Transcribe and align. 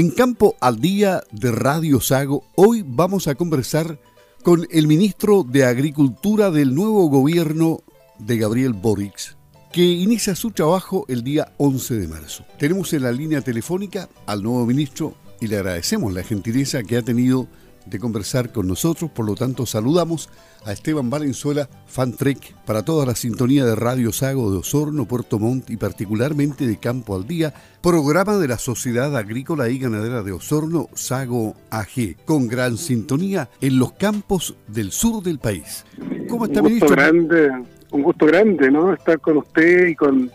En 0.00 0.08
Campo 0.08 0.56
al 0.60 0.80
Día 0.80 1.22
de 1.30 1.52
Radio 1.52 2.00
Sago, 2.00 2.46
hoy 2.54 2.82
vamos 2.86 3.28
a 3.28 3.34
conversar 3.34 4.00
con 4.42 4.66
el 4.70 4.86
ministro 4.86 5.44
de 5.46 5.66
Agricultura 5.66 6.50
del 6.50 6.74
nuevo 6.74 7.10
gobierno 7.10 7.82
de 8.18 8.38
Gabriel 8.38 8.72
Boric, 8.72 9.36
que 9.70 9.82
inicia 9.82 10.34
su 10.34 10.52
trabajo 10.52 11.04
el 11.08 11.22
día 11.22 11.52
11 11.58 11.98
de 11.98 12.08
marzo. 12.08 12.46
Tenemos 12.58 12.94
en 12.94 13.02
la 13.02 13.12
línea 13.12 13.42
telefónica 13.42 14.08
al 14.24 14.42
nuevo 14.42 14.64
ministro 14.64 15.16
y 15.38 15.48
le 15.48 15.58
agradecemos 15.58 16.14
la 16.14 16.22
gentileza 16.22 16.82
que 16.82 16.96
ha 16.96 17.02
tenido 17.02 17.46
de 17.86 17.98
conversar 17.98 18.52
con 18.52 18.66
nosotros, 18.66 19.10
por 19.10 19.26
lo 19.26 19.34
tanto 19.34 19.66
saludamos 19.66 20.28
a 20.64 20.72
Esteban 20.72 21.10
Valenzuela, 21.10 21.68
fan 21.86 22.12
trek 22.12 22.54
para 22.66 22.84
toda 22.84 23.06
la 23.06 23.14
sintonía 23.14 23.64
de 23.64 23.74
Radio 23.74 24.12
Sago 24.12 24.50
de 24.50 24.58
Osorno, 24.58 25.06
Puerto 25.06 25.38
Montt 25.38 25.70
y 25.70 25.76
particularmente 25.76 26.66
de 26.66 26.78
Campo 26.78 27.16
al 27.16 27.26
Día, 27.26 27.54
programa 27.82 28.36
de 28.36 28.48
la 28.48 28.58
Sociedad 28.58 29.16
Agrícola 29.16 29.68
y 29.68 29.78
Ganadera 29.78 30.22
de 30.22 30.32
Osorno, 30.32 30.88
Sago 30.94 31.54
AG, 31.70 32.24
con 32.24 32.46
gran 32.46 32.76
sintonía 32.76 33.48
en 33.60 33.78
los 33.78 33.92
campos 33.92 34.56
del 34.68 34.92
sur 34.92 35.22
del 35.22 35.38
país. 35.38 35.84
¿Cómo 36.28 36.44
está, 36.44 36.62
un 36.62 36.78
gusto 36.78 36.88
Grande, 36.88 37.50
un 37.90 38.02
gusto 38.02 38.26
grande, 38.26 38.70
¿no? 38.70 38.92
Estar 38.92 39.18
con 39.20 39.38
usted 39.38 39.88
y 39.88 39.94
con 39.94 40.30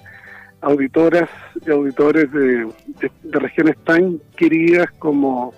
auditoras 0.61 1.29
y 1.65 1.69
auditores 1.69 2.31
de 2.31 3.39
regiones 3.39 3.77
tan 3.85 4.19
queridas 4.35 4.89
como 4.97 5.53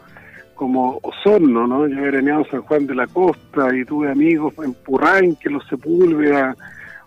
como 0.57 0.99
Osorno, 1.01 1.67
¿no? 1.67 1.87
Yo 1.87 1.99
he 1.99 2.01
veraneado 2.01 2.41
en 2.41 2.51
San 2.51 2.61
Juan 2.63 2.87
de 2.87 2.95
la 2.95 3.07
Costa 3.07 3.73
y 3.73 3.85
tuve 3.85 4.11
amigos 4.11 4.53
en 4.63 4.73
Purrán, 4.73 5.35
que 5.35 5.49
los 5.49 5.65
Sepúlveda, 5.67 6.55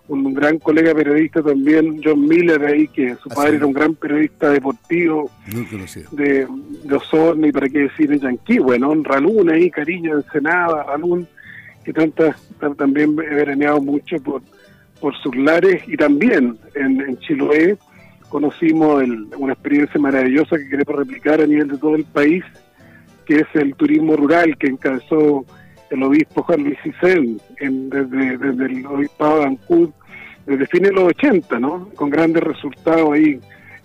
un 0.07 0.33
gran 0.33 0.57
colega 0.57 0.95
periodista 0.95 1.43
también, 1.43 2.01
John 2.03 2.27
Miller 2.27 2.65
ahí, 2.65 2.87
que 2.87 3.15
su 3.15 3.29
padre 3.29 3.57
era 3.57 3.65
un 3.65 3.73
gran 3.73 3.93
periodista 3.93 4.49
deportivo 4.49 5.29
de, 6.11 6.47
de, 6.83 6.95
Osorno 6.95 7.47
y 7.47 7.51
para 7.51 7.69
qué 7.69 7.79
decir 7.79 8.11
en 8.11 8.19
Yanquí, 8.19 8.57
bueno, 8.59 8.91
en 8.91 9.03
Ralún 9.03 9.49
ahí, 9.49 9.69
Cariño, 9.69 10.17
Ensenada, 10.17 10.83
Ralún, 10.83 11.27
que 11.83 11.93
tantas, 11.93 12.35
también 12.77 13.11
he 13.19 13.35
veraneado 13.35 13.79
mucho 13.81 14.17
por, 14.17 14.41
por 14.99 15.15
sus 15.17 15.35
lares 15.35 15.83
y 15.87 15.95
también 15.95 16.57
en, 16.75 17.01
en 17.01 17.17
Chiloé 17.19 17.77
conocimos 18.29 19.03
una 19.37 19.53
experiencia 19.53 19.99
maravillosa 19.99 20.57
que 20.57 20.69
queremos 20.69 20.95
replicar 20.95 21.41
a 21.41 21.47
nivel 21.47 21.67
de 21.67 21.77
todo 21.77 21.95
el 21.95 22.05
país 22.05 22.43
que 23.25 23.39
es 23.39 23.47
el 23.53 23.75
turismo 23.75 24.15
rural 24.15 24.57
que 24.57 24.67
encabezó 24.67 25.45
el 25.89 26.03
obispo 26.03 26.43
Juan 26.43 26.63
Luis 26.63 26.77
Cicel 26.83 27.41
desde, 27.59 28.33
el 28.33 28.85
obispado 28.85 29.39
de 29.39 29.45
Ancud, 29.45 29.89
desde 30.45 30.67
fines 30.67 30.89
de 30.89 30.95
los 30.95 31.09
80, 31.09 31.59
¿no? 31.59 31.89
Con 31.95 32.09
grandes 32.09 32.43
resultados 32.43 33.11
ahí, 33.11 33.39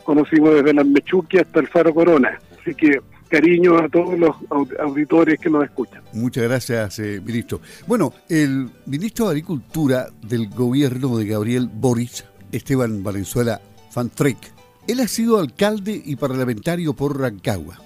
conocimos 0.04 0.54
desde 0.54 0.72
las 0.72 0.86
Mechuquias 0.86 1.46
hasta 1.46 1.60
el 1.60 1.66
Faro 1.68 1.92
Corona. 1.92 2.38
Así 2.60 2.74
que 2.74 3.00
cariño 3.28 3.76
a 3.78 3.88
todos 3.88 4.18
los 4.18 4.36
auditores 4.78 5.38
que 5.40 5.50
nos 5.50 5.64
escuchan. 5.64 6.02
Muchas 6.12 6.44
gracias, 6.44 6.98
eh, 7.00 7.20
ministro. 7.24 7.60
Bueno, 7.86 8.12
el 8.28 8.70
ministro 8.86 9.26
de 9.26 9.32
Agricultura 9.32 10.06
del 10.22 10.48
gobierno 10.48 11.16
de 11.18 11.26
Gabriel 11.26 11.68
Boric, 11.72 12.24
Esteban 12.52 13.02
Valenzuela 13.02 13.60
Fantrek, 13.90 14.38
él 14.86 15.00
ha 15.00 15.08
sido 15.08 15.40
alcalde 15.40 16.00
y 16.04 16.14
parlamentario 16.14 16.94
por 16.94 17.20
Rancagua. 17.20 17.78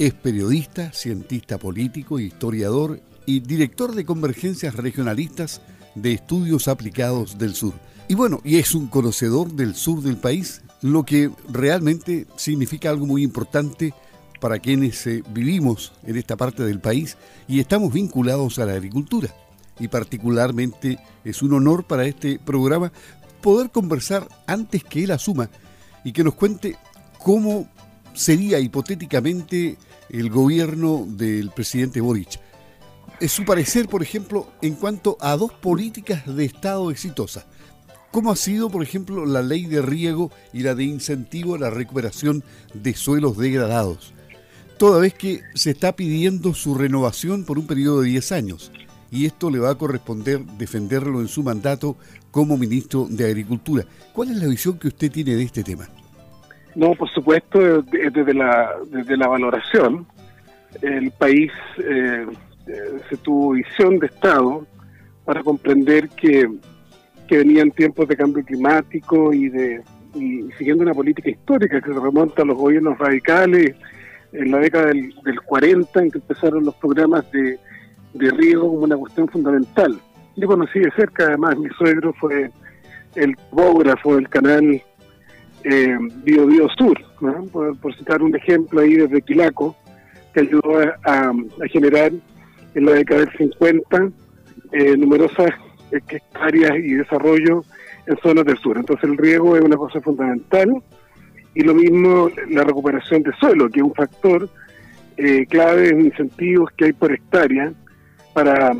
Es 0.00 0.14
periodista, 0.14 0.94
cientista 0.94 1.58
político, 1.58 2.18
historiador 2.18 3.02
y 3.26 3.40
director 3.40 3.94
de 3.94 4.06
convergencias 4.06 4.74
regionalistas 4.74 5.60
de 5.94 6.14
estudios 6.14 6.68
aplicados 6.68 7.36
del 7.36 7.54
sur. 7.54 7.74
Y 8.08 8.14
bueno, 8.14 8.40
y 8.42 8.56
es 8.56 8.74
un 8.74 8.86
conocedor 8.86 9.52
del 9.52 9.74
sur 9.74 10.00
del 10.00 10.16
país, 10.16 10.62
lo 10.80 11.04
que 11.04 11.30
realmente 11.50 12.26
significa 12.36 12.88
algo 12.88 13.04
muy 13.04 13.22
importante 13.22 13.92
para 14.40 14.58
quienes 14.58 15.06
eh, 15.06 15.22
vivimos 15.34 15.92
en 16.04 16.16
esta 16.16 16.34
parte 16.34 16.64
del 16.64 16.80
país 16.80 17.18
y 17.46 17.60
estamos 17.60 17.92
vinculados 17.92 18.58
a 18.58 18.64
la 18.64 18.72
agricultura. 18.72 19.28
Y 19.78 19.88
particularmente 19.88 20.98
es 21.26 21.42
un 21.42 21.52
honor 21.52 21.84
para 21.84 22.06
este 22.06 22.38
programa 22.38 22.90
poder 23.42 23.68
conversar 23.68 24.26
antes 24.46 24.82
que 24.82 25.04
él 25.04 25.10
asuma 25.10 25.50
y 26.04 26.12
que 26.12 26.24
nos 26.24 26.36
cuente 26.36 26.78
cómo 27.18 27.68
sería 28.14 28.58
hipotéticamente 28.60 29.76
el 30.10 30.30
gobierno 30.30 31.06
del 31.08 31.50
presidente 31.50 32.00
Boric. 32.00 32.40
Es 33.20 33.32
su 33.32 33.44
parecer, 33.44 33.88
por 33.88 34.02
ejemplo, 34.02 34.48
en 34.62 34.74
cuanto 34.74 35.16
a 35.20 35.36
dos 35.36 35.52
políticas 35.52 36.24
de 36.26 36.44
Estado 36.44 36.90
exitosas. 36.90 37.46
¿Cómo 38.10 38.32
ha 38.32 38.36
sido, 38.36 38.70
por 38.70 38.82
ejemplo, 38.82 39.24
la 39.24 39.42
ley 39.42 39.66
de 39.66 39.82
riego 39.82 40.32
y 40.52 40.60
la 40.60 40.74
de 40.74 40.84
incentivo 40.84 41.54
a 41.54 41.58
la 41.58 41.70
recuperación 41.70 42.42
de 42.74 42.94
suelos 42.94 43.36
degradados? 43.36 44.14
Toda 44.78 45.00
vez 45.00 45.14
que 45.14 45.42
se 45.54 45.70
está 45.70 45.94
pidiendo 45.94 46.54
su 46.54 46.74
renovación 46.74 47.44
por 47.44 47.58
un 47.58 47.66
periodo 47.66 48.00
de 48.00 48.08
10 48.08 48.32
años, 48.32 48.72
y 49.12 49.26
esto 49.26 49.50
le 49.50 49.58
va 49.58 49.70
a 49.70 49.78
corresponder 49.78 50.44
defenderlo 50.58 51.20
en 51.20 51.28
su 51.28 51.42
mandato 51.42 51.96
como 52.30 52.56
ministro 52.56 53.06
de 53.08 53.26
Agricultura. 53.26 53.84
¿Cuál 54.12 54.30
es 54.30 54.38
la 54.38 54.46
visión 54.46 54.78
que 54.78 54.88
usted 54.88 55.10
tiene 55.10 55.36
de 55.36 55.42
este 55.42 55.62
tema? 55.62 55.88
No, 56.74 56.94
por 56.94 57.08
supuesto, 57.10 57.82
desde 57.82 58.34
la, 58.34 58.74
desde 58.90 59.16
la 59.16 59.28
valoración, 59.28 60.06
el 60.82 61.10
país 61.12 61.50
eh, 61.78 62.26
se 63.08 63.16
tuvo 63.18 63.52
visión 63.52 63.98
de 63.98 64.06
Estado 64.06 64.66
para 65.24 65.42
comprender 65.42 66.08
que, 66.10 66.48
que 67.26 67.38
venían 67.38 67.70
tiempos 67.72 68.08
de 68.08 68.16
cambio 68.16 68.44
climático 68.44 69.32
y 69.32 69.48
de 69.48 69.82
y 70.14 70.50
siguiendo 70.58 70.82
una 70.82 70.94
política 70.94 71.30
histórica 71.30 71.80
que 71.80 71.92
se 71.92 72.00
remonta 72.00 72.42
a 72.42 72.44
los 72.44 72.56
gobiernos 72.56 72.98
radicales 72.98 73.76
en 74.32 74.50
la 74.50 74.58
década 74.58 74.86
del, 74.86 75.14
del 75.24 75.40
40 75.40 76.02
en 76.02 76.10
que 76.10 76.18
empezaron 76.18 76.64
los 76.64 76.74
programas 76.76 77.30
de, 77.32 77.58
de 78.14 78.30
riego 78.30 78.68
como 78.68 78.84
una 78.84 78.96
cuestión 78.96 79.28
fundamental. 79.28 80.00
Yo 80.36 80.46
conocí 80.46 80.78
de 80.78 80.90
cerca, 80.92 81.26
además, 81.26 81.58
mi 81.58 81.68
suegro 81.70 82.12
fue 82.14 82.50
el 83.14 83.36
topógrafo 83.36 84.16
del 84.16 84.28
canal 84.28 84.82
eh, 85.64 85.96
Bio 86.24 86.68
Sur, 86.76 86.98
por, 87.50 87.96
citar 87.96 88.22
un 88.22 88.34
ejemplo 88.34 88.80
ahí 88.80 88.94
desde 88.94 89.22
Quilaco, 89.22 89.76
que 90.32 90.40
ayudó 90.40 90.80
a, 91.04 91.32
generar 91.70 92.12
en 92.74 92.84
la 92.84 92.92
década 92.92 93.20
del 93.20 93.36
50 93.36 94.10
eh, 94.72 94.96
numerosas 94.96 95.50
hectáreas 95.90 96.76
y 96.76 96.94
desarrollo 96.94 97.64
en 98.06 98.16
zonas 98.18 98.44
del 98.44 98.58
sur. 98.58 98.78
Entonces 98.78 99.10
el 99.10 99.16
riego 99.16 99.56
es 99.56 99.62
una 99.62 99.76
cosa 99.76 100.00
fundamental 100.00 100.82
y 101.54 101.62
lo 101.62 101.74
mismo 101.74 102.30
la 102.48 102.62
recuperación 102.62 103.22
de 103.22 103.32
suelo, 103.34 103.68
que 103.68 103.80
es 103.80 103.84
un 103.84 103.94
factor 103.94 104.48
eh, 105.16 105.46
clave 105.46 105.88
en 105.88 106.02
incentivos 106.02 106.70
que 106.76 106.86
hay 106.86 106.92
por 106.92 107.12
hectárea 107.12 107.72
para, 108.32 108.72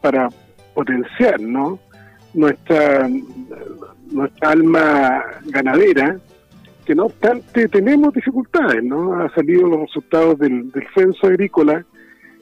para 0.00 0.28
potenciar 0.74 1.40
¿no? 1.40 1.78
nuestra, 2.34 3.08
nuestra 4.12 4.50
alma 4.50 5.24
ganadera 5.46 6.20
que 6.88 6.94
no 6.94 7.04
obstante 7.04 7.68
tenemos 7.68 8.14
dificultades, 8.14 8.82
¿no? 8.82 9.12
Han 9.12 9.30
salido 9.34 9.68
los 9.68 9.80
resultados 9.80 10.38
del, 10.38 10.72
censo 10.94 11.26
agrícola 11.26 11.84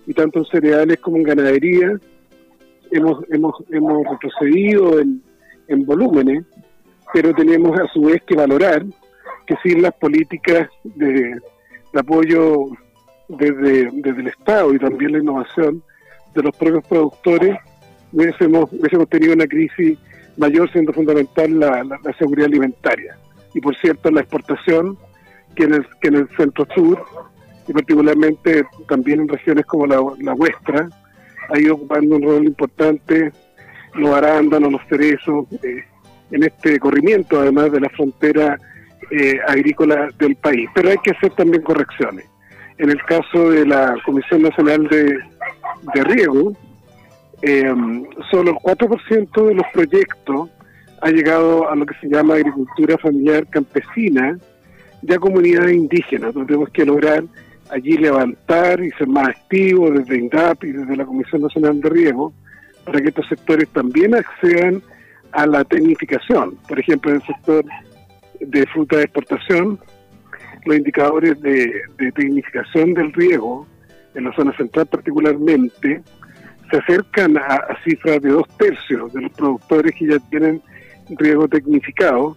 y 0.06 0.14
tanto 0.14 0.38
en 0.38 0.44
cereales 0.44 0.98
como 1.00 1.16
en 1.16 1.24
ganadería 1.24 1.98
hemos, 2.92 3.24
hemos, 3.30 3.54
hemos 3.72 4.06
retrocedido 4.08 5.00
en, 5.00 5.20
en 5.66 5.84
volúmenes, 5.84 6.44
pero 7.12 7.34
tenemos 7.34 7.76
a 7.76 7.88
su 7.88 8.02
vez 8.02 8.22
que 8.24 8.36
valorar 8.36 8.84
que 9.48 9.56
sin 9.64 9.82
las 9.82 9.94
políticas 9.94 10.68
de, 10.84 11.40
apoyo 11.92 12.66
desde, 13.28 13.90
desde, 13.94 14.20
el 14.20 14.28
Estado 14.28 14.72
y 14.72 14.78
también 14.78 15.10
la 15.10 15.18
innovación 15.18 15.82
de 16.36 16.42
los 16.44 16.56
propios 16.56 16.86
productores, 16.86 17.58
hubiésemos, 18.12 18.72
hubiésemos 18.72 19.08
tenido 19.08 19.32
una 19.32 19.48
crisis 19.48 19.98
mayor 20.36 20.70
siendo 20.70 20.92
fundamental 20.92 21.58
la 21.58 21.98
seguridad 22.16 22.46
alimentaria 22.46 23.18
y 23.56 23.60
por 23.60 23.74
cierto 23.76 24.10
la 24.10 24.20
exportación 24.20 24.98
que 25.54 25.64
en 25.64 25.74
el, 25.74 25.86
que 26.00 26.08
en 26.08 26.16
el 26.16 26.28
centro 26.36 26.66
sur 26.74 27.02
y 27.66 27.72
particularmente 27.72 28.66
también 28.86 29.20
en 29.20 29.28
regiones 29.28 29.64
como 29.64 29.86
la, 29.86 29.98
la 30.20 30.34
vuestra 30.34 30.88
ha 31.48 31.58
ido 31.58 31.74
ocupando 31.74 32.16
un 32.16 32.22
rol 32.22 32.44
importante 32.44 33.32
los 33.94 34.14
arándanos, 34.14 34.72
los 34.72 34.82
cerezos, 34.90 35.46
eh, 35.62 35.82
en 36.30 36.42
este 36.42 36.78
corrimiento 36.78 37.40
además 37.40 37.72
de 37.72 37.80
la 37.80 37.88
frontera 37.88 38.58
eh, 39.10 39.38
agrícola 39.48 40.10
del 40.18 40.36
país. 40.36 40.68
Pero 40.74 40.90
hay 40.90 40.98
que 40.98 41.12
hacer 41.12 41.32
también 41.32 41.62
correcciones. 41.62 42.26
En 42.76 42.90
el 42.90 43.02
caso 43.04 43.50
de 43.50 43.64
la 43.64 43.96
Comisión 44.04 44.42
Nacional 44.42 44.86
de, 44.88 45.18
de 45.94 46.04
Riego, 46.04 46.52
eh, 47.40 47.72
solo 48.30 48.50
el 48.50 48.56
4% 48.56 49.46
de 49.46 49.54
los 49.54 49.66
proyectos 49.72 50.50
ha 51.00 51.10
llegado 51.10 51.68
a 51.70 51.76
lo 51.76 51.86
que 51.86 51.94
se 52.00 52.08
llama 52.08 52.34
agricultura 52.34 52.96
familiar 52.98 53.46
campesina, 53.48 54.38
ya 55.02 55.18
comunidades 55.18 55.74
indígenas. 55.74 56.28
Entonces 56.28 56.46
tenemos 56.48 56.70
que 56.70 56.84
lograr 56.84 57.24
allí 57.70 57.96
levantar 57.96 58.80
y 58.82 58.90
ser 58.92 59.08
más 59.08 59.28
activos 59.28 59.94
desde 59.94 60.18
INDAP 60.18 60.64
y 60.64 60.72
desde 60.72 60.96
la 60.96 61.04
Comisión 61.04 61.42
Nacional 61.42 61.80
de 61.80 61.88
Riego 61.88 62.32
para 62.84 63.00
que 63.00 63.08
estos 63.08 63.26
sectores 63.28 63.68
también 63.70 64.14
accedan 64.14 64.82
a 65.32 65.46
la 65.46 65.64
tecnificación. 65.64 66.56
Por 66.68 66.78
ejemplo, 66.78 67.10
en 67.10 67.16
el 67.16 67.26
sector 67.26 67.64
de 68.40 68.66
fruta 68.66 68.96
de 68.96 69.02
exportación, 69.04 69.78
los 70.64 70.76
indicadores 70.76 71.40
de, 71.40 71.72
de 71.98 72.12
tecnificación 72.12 72.94
del 72.94 73.12
riego, 73.12 73.66
en 74.14 74.24
la 74.24 74.34
zona 74.34 74.56
central 74.56 74.86
particularmente, 74.86 76.02
se 76.70 76.76
acercan 76.78 77.36
a, 77.36 77.76
cifras 77.84 78.20
de 78.22 78.30
dos 78.30 78.48
tercios 78.56 79.12
de 79.12 79.22
los 79.22 79.32
productores 79.32 79.94
que 79.94 80.06
ya 80.06 80.18
tienen 80.30 80.62
riego 81.10 81.48
tecnificado, 81.48 82.36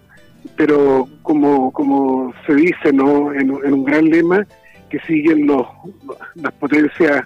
pero 0.56 1.07
como, 1.21 1.71
como 1.71 2.33
se 2.45 2.56
dice 2.56 2.94
¿no? 2.94 3.33
en, 3.33 3.51
un 3.51 3.83
gran 3.83 4.06
lema, 4.06 4.45
que 4.89 5.00
siguen 5.01 5.45
los, 5.45 5.68
las 6.36 6.54
potencias 6.54 7.24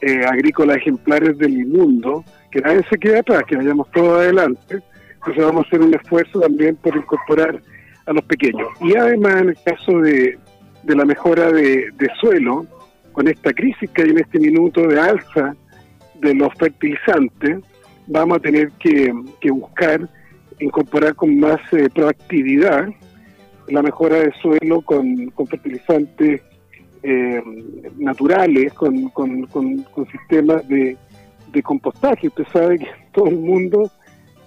eh, 0.00 0.24
agrícolas 0.24 0.78
ejemplares 0.78 1.38
del 1.38 1.66
mundo, 1.66 2.24
que 2.50 2.60
nadie 2.60 2.82
se 2.90 2.98
quede 2.98 3.18
atrás, 3.18 3.42
que 3.46 3.56
vayamos 3.56 3.90
todos 3.90 4.18
adelante. 4.20 4.80
Entonces 5.14 5.44
vamos 5.44 5.64
a 5.64 5.68
hacer 5.68 5.82
un 5.82 5.94
esfuerzo 5.94 6.40
también 6.40 6.76
por 6.76 6.96
incorporar 6.96 7.60
a 8.06 8.12
los 8.12 8.24
pequeños. 8.24 8.68
Y 8.80 8.96
además 8.96 9.42
en 9.42 9.48
el 9.50 9.58
caso 9.62 10.00
de, 10.00 10.38
de 10.82 10.96
la 10.96 11.04
mejora 11.04 11.50
de, 11.52 11.90
de 11.96 12.08
suelo, 12.20 12.66
con 13.12 13.28
esta 13.28 13.52
crisis 13.52 13.90
que 13.90 14.02
hay 14.02 14.10
en 14.10 14.18
este 14.18 14.38
minuto 14.38 14.86
de 14.86 15.00
alza 15.00 15.54
de 16.14 16.34
los 16.34 16.52
fertilizantes, 16.54 17.58
vamos 18.06 18.38
a 18.38 18.40
tener 18.40 18.70
que, 18.72 19.12
buscar 19.50 20.08
incorporar 20.60 21.14
con 21.14 21.38
más 21.38 21.60
eh, 21.72 21.88
proactividad 21.92 22.88
la 23.68 23.82
mejora 23.82 24.16
de 24.16 24.32
suelo 24.40 24.80
con, 24.82 25.32
fertilizantes 25.48 26.42
eh, 27.02 27.42
naturales, 27.96 28.72
con, 28.74 29.08
con, 29.10 29.86
sistemas 30.10 30.66
de, 30.68 30.96
compostaje. 31.62 32.28
Usted 32.28 32.44
sabe 32.52 32.78
que 32.78 32.88
todo 33.12 33.26
el 33.26 33.38
mundo 33.38 33.90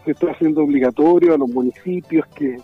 se 0.05 0.11
está 0.11 0.31
haciendo 0.31 0.63
obligatorio 0.63 1.33
a 1.33 1.37
los 1.37 1.49
municipios 1.49 2.25
que, 2.35 2.57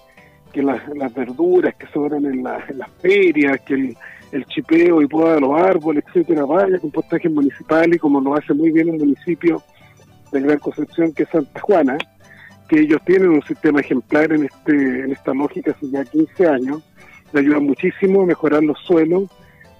las, 0.61 1.13
verduras 1.13 1.75
que 1.75 1.87
sobran 1.87 2.25
en, 2.25 2.43
las 2.43 2.91
ferias, 3.01 3.61
que 3.61 3.73
el, 3.75 3.97
el 4.31 4.45
chipeo 4.45 5.01
y 5.01 5.07
poda 5.07 5.35
de 5.35 5.41
los 5.41 5.59
árboles, 5.59 6.03
etcétera, 6.07 6.45
vaya 6.45 6.77
compostaje 6.79 7.29
municipal 7.29 7.93
y 7.93 7.97
como 7.97 8.21
lo 8.21 8.35
hace 8.35 8.53
muy 8.53 8.71
bien 8.71 8.89
un 8.89 8.97
municipio 8.97 9.61
de 10.31 10.41
Gran 10.41 10.59
Concepción 10.59 11.13
que 11.13 11.23
es 11.23 11.29
Santa 11.29 11.59
Juana, 11.61 11.97
que 12.69 12.79
ellos 12.79 13.01
tienen 13.05 13.29
un 13.29 13.41
sistema 13.41 13.79
ejemplar 13.81 14.31
en 14.31 14.45
este 14.45 15.01
en 15.01 15.11
esta 15.11 15.33
lógica 15.33 15.71
hace 15.71 15.89
ya 15.89 16.05
15 16.05 16.47
años, 16.47 16.83
le 17.33 17.39
ayuda 17.41 17.59
muchísimo 17.59 18.21
a 18.21 18.25
mejorar 18.25 18.63
los 18.63 18.79
suelos 18.85 19.29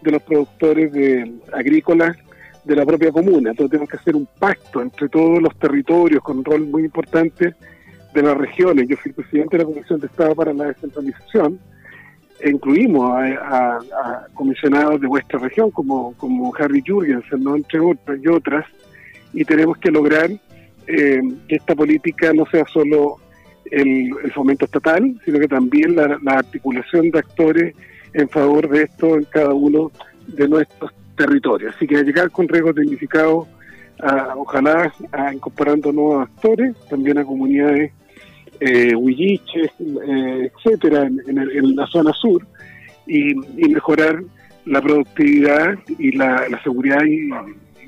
de 0.02 0.12
los 0.12 0.22
productores 0.24 0.92
de, 0.92 1.32
agrícolas 1.54 2.18
de 2.64 2.76
la 2.76 2.86
propia 2.86 3.12
comuna. 3.12 3.52
Entonces 3.52 3.72
tenemos 3.72 3.90
que 3.90 3.98
hacer 3.98 4.16
un 4.16 4.28
pacto 4.40 4.82
entre 4.82 5.08
todos 5.08 5.42
los 5.42 5.58
territorios 5.58 6.24
con 6.24 6.40
un 6.40 6.46
rol 6.46 6.66
muy 6.68 6.84
importante 6.84 7.56
de 8.14 8.22
las 8.22 8.38
regiones. 8.38 8.88
Yo 8.88 8.98
fui 8.98 9.12
presidente 9.14 9.58
de 9.58 9.64
la 9.64 9.70
Comisión 9.70 10.00
de 10.00 10.08
Estado 10.08 10.36
para 10.36 10.54
la 10.54 10.66
Descentralización 10.66 11.60
incluimos 12.46 13.12
a, 13.42 13.80
comisionados 14.34 15.02
de 15.02 15.08
vuestra 15.08 15.40
región 15.40 15.72
como, 15.72 16.14
como 16.16 16.54
Harry 16.58 16.84
Jurgensen, 16.86 17.44
¿no? 17.44 17.56
entre 17.56 17.80
otras 17.80 18.20
y 18.22 18.28
otras, 18.28 18.66
y 19.34 19.44
tenemos 19.46 19.78
que 19.78 19.92
lograr 19.92 20.30
eh, 20.90 21.22
que 21.48 21.56
esta 21.56 21.76
política 21.76 22.34
no 22.34 22.46
sea 22.48 22.66
solo 22.66 23.18
el, 23.70 24.12
fomento 24.34 24.66
estatal, 24.66 25.20
sino 25.24 25.40
que 25.40 25.48
también 25.48 25.96
la, 25.96 26.20
articulación 26.26 27.12
de 27.12 27.20
actores 27.20 27.76
en 28.14 28.28
favor 28.30 28.68
de 28.68 28.84
esto 28.84 29.16
en 29.16 29.26
cada 29.26 29.54
uno 29.54 29.92
de 30.28 30.48
nuestros 30.48 30.92
territorios. 31.16 31.76
Así 31.76 31.86
que 31.86 32.04
llegar 32.04 32.32
con 32.32 32.48
riesgo 32.48 32.74
tecnificado, 32.74 33.48
ojalá 34.36 34.92
a, 35.12 35.34
incorporando 35.34 35.92
nuevos 35.92 36.28
actores, 36.28 36.76
también 36.90 37.20
a 37.20 37.24
comunidades 37.24 37.92
eh, 38.60 38.96
Huilliche, 38.96 39.72
eh, 39.80 40.52
etcétera, 40.52 41.04
en, 41.06 41.76
la 41.76 41.86
zona 41.88 42.12
sur, 42.14 42.46
y, 43.08 43.36
mejorar 43.70 44.24
la 44.66 44.82
productividad 44.82 45.78
y 45.98 46.12
la, 46.12 46.48
seguridad 46.64 47.04
y, 47.06 47.30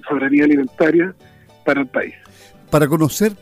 soberanía 0.07 0.45
alimentaria 0.45 1.13
para 1.65 1.81
el 1.81 1.88
país. 1.88 2.13
Para 2.71 2.88
conocer 2.88 3.33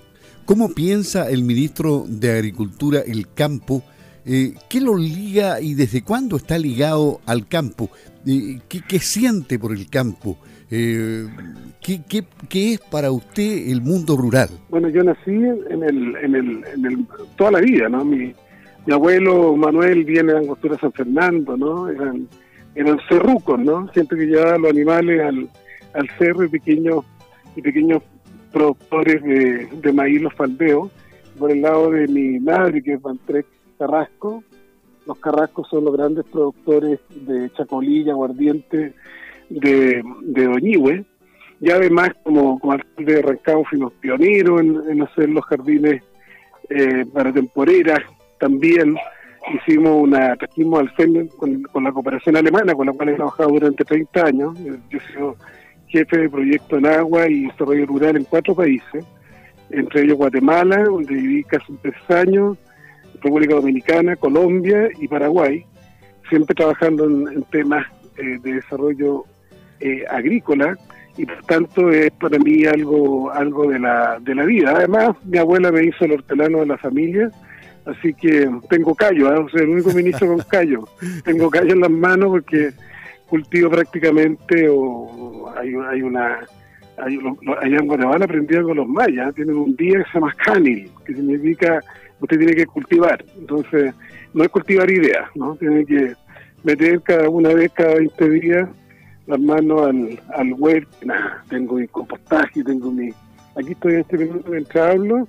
cómo 0.46 0.70
piensa 0.70 1.30
el 1.30 1.44
ministro 1.44 2.04
de 2.08 2.31
Agricultura 2.31 3.02
el 3.06 3.31
campo, 3.31 3.84
eh, 4.26 4.56
¿qué 4.68 4.81
lo 4.81 4.98
liga 4.98 5.62
y 5.62 5.76
desde 5.76 6.02
cuándo 6.02 6.36
está 6.36 6.58
ligado 6.58 7.22
al 7.28 7.48
campo? 7.48 7.92
Eh, 8.26 8.60
¿qué, 8.68 8.81
¿qué, 8.88 8.98
siente 8.98 9.60
por 9.60 9.72
el 9.72 9.88
campo? 9.88 10.40
Eh, 10.72 11.28
¿qué, 11.80 12.02
es 12.74 12.80
para 12.80 13.12
usted 13.12 13.70
el 13.70 13.81
mundo 13.81 14.18
rural? 14.18 14.50
Bueno, 14.70 14.90
yo 14.90 15.04
nací 15.04 15.30
en 15.30 15.84
el, 15.84 16.16
en 16.16 16.36
el, 16.36 16.64
en 16.74 16.86
el 16.88 17.06
toda 17.38 17.52
la 17.52 17.60
vida, 17.60 17.88
¿no? 17.88 18.04
Mi, 18.04 18.34
mi 18.88 18.94
abuelo 18.94 19.56
Manuel 19.56 20.06
viene 20.06 20.34
de 20.34 20.40
Angostura 20.40 20.75
San 20.80 20.92
Fernando, 20.92 21.56
¿no? 21.56 21.88
Eran, 21.88 22.28
eran 22.74 23.00
cerrucos, 23.08 23.60
¿no? 23.60 23.88
Siempre 23.94 24.18
que 24.18 24.25
llevaba 24.25 24.58
los 24.58 24.72
animales 24.72 25.22
al, 25.22 25.50
al 25.94 26.10
cerro 26.18 26.46
y 26.46 26.50
pequeños, 26.50 27.06
y 27.56 27.62
pequeños 27.62 28.02
productores 28.51 29.22
de, 29.24 29.68
de 29.68 29.94
maíz 29.94 30.22
los 30.22 30.34
faldeos. 30.34 30.92
Por 31.38 31.51
el 31.51 31.62
lado 31.62 31.92
de 31.92 32.07
mi 32.07 32.40
madre, 32.40 32.81
que 32.81 32.94
es 32.94 33.01
Bantrec 33.01 33.46
Carrasco, 33.78 34.44
los 35.06 35.18
carrascos 35.18 35.68
son 35.69 35.86
los 35.86 35.96
grandes 35.96 36.25
productores 36.25 37.00
de 37.10 37.50
chacolilla, 37.54 38.12
aguardiente, 38.12 38.94
de, 39.50 40.04
de 40.22 40.46
Doñihue, 40.46 41.04
y 41.60 41.72
además 41.72 42.12
como, 42.24 42.60
como 42.60 42.74
alcalde 42.74 43.16
de 43.16 43.22
Rancagua 43.22 43.66
fuimos 43.69 43.94
pioneros 43.94 44.62
en, 44.62 45.01
hacer 45.01 45.30
los 45.30 45.44
jardines 45.46 46.04
eh, 46.69 47.06
para 47.12 47.34
temporeras, 47.34 48.00
también 48.40 48.96
hicimos 49.54 50.04
una, 50.04 50.36
trajimos 50.36 50.80
al 50.81 50.90
FEM 50.92 51.28
con, 51.30 51.84
la 51.84 51.92
cooperación 51.92 52.38
alemana, 52.38 52.75
con 52.75 52.86
la 52.86 52.94
cual 52.94 53.10
he 53.10 53.16
trabajado 53.16 53.50
durante 53.50 53.84
30 53.84 54.25
años, 54.25 54.60
yo 54.90 54.98
he 54.98 55.13
sido 55.13 55.36
jefe 55.89 56.18
de 56.18 56.30
proyecto 56.30 56.77
en 56.77 56.86
agua 56.86 57.27
y 57.27 57.45
desarrollo 57.45 57.86
rural 57.86 58.15
en 58.15 58.24
cuatro 58.24 58.56
países, 58.56 59.06
entre 59.69 60.03
ellos 60.03 60.18
Guatemala, 60.18 60.83
donde 60.83 61.13
viví 61.13 61.44
casi 61.44 61.74
tres 61.81 61.95
años, 62.09 62.57
República 63.21 63.56
Dominicana, 63.56 64.15
Colombia 64.15 64.89
y 65.00 65.07
Paraguay, 65.07 65.65
siempre 66.30 66.56
trabajando 66.56 67.06
en, 67.06 67.44
temas 67.51 67.86
eh, 68.18 68.39
de 68.41 68.53
desarrollo 68.53 69.25
eh, 69.80 70.03
agrícola 70.09 70.77
y 71.18 71.25
por 71.25 71.41
tanto 71.44 71.89
es 71.89 72.12
para 72.12 72.38
mí 72.39 72.65
algo 72.65 73.31
algo 73.31 73.69
de 73.69 73.80
la, 73.80 74.19
de 74.21 74.36
la 74.36 74.45
vida. 74.45 74.74
Además, 74.75 75.18
mi 75.25 75.38
abuela 75.38 75.71
me 75.71 75.83
hizo 75.83 76.06
el 76.06 76.13
hortelano 76.13 76.59
de 76.59 76.68
la 76.68 76.77
familia, 76.77 77.30
así 77.86 78.13
que 78.13 78.50
tengo 78.69 78.95
callo, 78.95 79.33
¿eh? 79.33 79.39
o 79.39 79.50
sea, 79.50 79.63
el 79.63 79.69
único 79.69 79.91
ministro 79.91 80.27
con 80.27 80.39
callo. 80.39 80.88
Tengo 81.25 81.50
callo 81.50 81.74
en 81.74 81.81
las 81.81 81.91
manos 81.91 82.30
porque 82.30 82.71
cultivo 83.29 83.69
prácticamente 83.69 84.67
o 84.69 85.51
hay, 85.55 85.74
hay 85.89 86.01
una... 86.01 86.39
Hay, 86.98 87.17
allá 87.62 87.77
en 87.77 87.88
Guatemala 87.88 88.25
aprendieron 88.25 88.67
con 88.67 88.77
los 88.77 88.88
mayas, 88.88 89.33
tienen 89.33 89.55
un 89.55 89.74
día 89.77 90.00
que 90.00 90.12
se 90.12 90.13
llama 90.15 90.36
canil, 90.43 90.91
que 91.05 91.13
significa 91.13 91.81
usted 92.19 92.38
tiene 92.38 92.53
que 92.53 92.65
cultivar. 92.65 93.24
Entonces, 93.38 93.93
no 94.33 94.43
es 94.43 94.50
cultivar 94.50 94.91
ideas, 94.91 95.29
¿no? 95.33 95.55
Tiene 95.55 95.86
que 95.86 96.13
meter 96.63 97.01
cada 97.01 97.29
una 97.29 97.53
vez, 97.53 97.71
cada 97.74 97.95
20 97.95 98.29
días, 98.29 98.69
las 99.27 99.39
manos 99.39 99.88
al, 99.88 100.19
al 100.36 100.53
web, 100.55 100.86
tengo 101.50 101.75
mi 101.75 101.88
compostaje, 101.88 102.63
tengo 102.63 102.91
mi... 102.91 103.12
Aquí 103.55 103.71
estoy 103.71 103.93
en 103.93 104.00
este 104.01 104.17
minuto 104.17 104.51
mientras 104.51 104.95
hablo, 104.95 105.27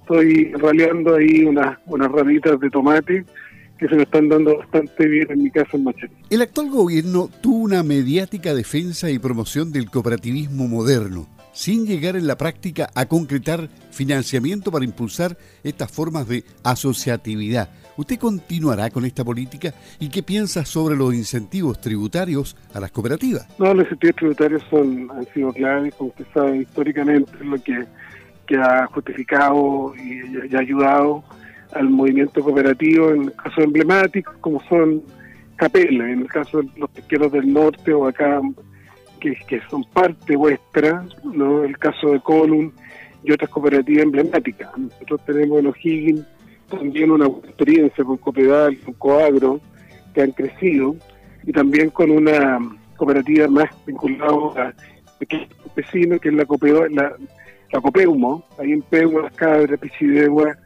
estoy 0.00 0.52
raleando 0.54 1.14
ahí 1.14 1.44
unas, 1.44 1.78
unas 1.86 2.10
ramitas 2.10 2.58
de 2.58 2.70
tomate 2.70 3.24
que 3.82 3.88
se 3.88 3.96
me 3.96 4.04
están 4.04 4.28
dando 4.28 4.56
bastante 4.58 5.08
bien 5.08 5.26
en 5.28 5.42
mi 5.42 5.50
casa 5.50 5.70
en 5.76 5.82
Machete. 5.82 6.14
El 6.30 6.40
actual 6.40 6.70
gobierno 6.70 7.28
tuvo 7.40 7.56
una 7.64 7.82
mediática 7.82 8.54
defensa 8.54 9.10
y 9.10 9.18
promoción 9.18 9.72
del 9.72 9.90
cooperativismo 9.90 10.68
moderno, 10.68 11.26
sin 11.52 11.84
llegar 11.84 12.14
en 12.14 12.28
la 12.28 12.36
práctica 12.36 12.90
a 12.94 13.06
concretar 13.06 13.68
financiamiento 13.90 14.70
para 14.70 14.84
impulsar 14.84 15.36
estas 15.64 15.90
formas 15.90 16.28
de 16.28 16.44
asociatividad. 16.62 17.70
¿Usted 17.96 18.20
continuará 18.20 18.88
con 18.88 19.04
esta 19.04 19.24
política 19.24 19.74
y 19.98 20.10
qué 20.10 20.22
piensa 20.22 20.64
sobre 20.64 20.96
los 20.96 21.12
incentivos 21.12 21.80
tributarios 21.80 22.56
a 22.72 22.78
las 22.78 22.92
cooperativas? 22.92 23.48
No, 23.58 23.74
los 23.74 23.84
incentivos 23.84 24.16
tributarios 24.16 24.62
son, 24.70 25.10
han 25.10 25.26
sido 25.34 25.52
claves, 25.52 25.92
como 25.96 26.10
usted 26.10 26.26
sabe, 26.32 26.58
históricamente 26.58 27.32
lo 27.42 27.60
que, 27.60 27.84
que 28.46 28.56
ha 28.56 28.86
justificado 28.86 29.92
y, 29.96 30.54
ha 30.54 30.60
ayudado 30.60 31.24
al 31.74 31.90
movimiento 31.90 32.42
cooperativo 32.42 33.10
en 33.10 33.30
casos 33.30 33.64
emblemáticos 33.64 34.36
como 34.40 34.60
son 34.68 35.02
Capel, 35.56 36.00
en 36.00 36.20
el 36.22 36.28
caso 36.28 36.62
de 36.62 36.68
los 36.76 36.90
pesqueros 36.90 37.32
del 37.32 37.52
norte 37.52 37.92
o 37.92 38.06
acá 38.06 38.40
que, 39.20 39.36
que 39.46 39.60
son 39.70 39.84
parte 39.84 40.36
vuestra, 40.36 41.04
¿no? 41.22 41.62
el 41.62 41.78
caso 41.78 42.10
de 42.10 42.20
Colum 42.20 42.72
y 43.22 43.32
otras 43.32 43.50
cooperativas 43.50 44.04
emblemáticas. 44.04 44.76
Nosotros 44.76 45.24
tenemos 45.24 45.60
en 45.60 45.66
O'Higgins 45.68 46.26
también 46.68 47.10
una 47.10 47.26
experiencia 47.26 48.02
con 48.02 48.16
Copedal, 48.16 48.78
con 48.80 48.94
Coagro, 48.94 49.60
que 50.14 50.22
han 50.22 50.32
crecido, 50.32 50.96
y 51.44 51.52
también 51.52 51.90
con 51.90 52.10
una 52.10 52.58
cooperativa 52.96 53.46
más 53.48 53.68
vinculada 53.86 54.68
a 54.68 54.74
pequeños 55.18 55.48
vecinos, 55.76 56.20
que 56.20 56.28
es 56.30 56.34
la, 56.34 56.44
Copeo, 56.44 56.88
la, 56.88 57.14
la 57.72 57.80
Copeumo, 57.80 58.44
ahí 58.58 58.72
en 58.72 58.82
Peumo, 58.82 59.20
las 59.20 59.34
cabras, 59.34 59.78
Pichidegua, 59.78 60.56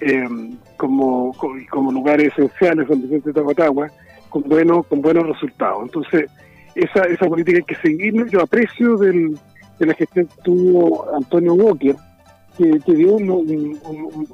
eh, 0.00 0.28
como, 0.76 1.34
como 1.70 1.92
lugares 1.92 2.32
esenciales, 2.32 2.88
San 2.88 3.02
Vicente 3.02 3.30
de 3.30 3.34
Tahuatagua, 3.34 3.90
con 4.28 4.42
buenos 4.42 4.86
con 4.86 5.02
buenos 5.02 5.26
resultados. 5.26 5.82
Entonces, 5.82 6.30
esa, 6.74 7.02
esa 7.04 7.26
política 7.26 7.58
hay 7.58 7.64
que 7.64 7.76
seguir. 7.76 8.26
Yo 8.26 8.40
aprecio 8.42 8.96
del, 8.96 9.36
de 9.78 9.86
la 9.86 9.94
gestión 9.94 10.26
que 10.26 10.42
tuvo 10.42 11.14
Antonio 11.14 11.54
Walker, 11.54 11.96
que, 12.56 12.94
dio 12.94 13.14
un, 13.14 13.78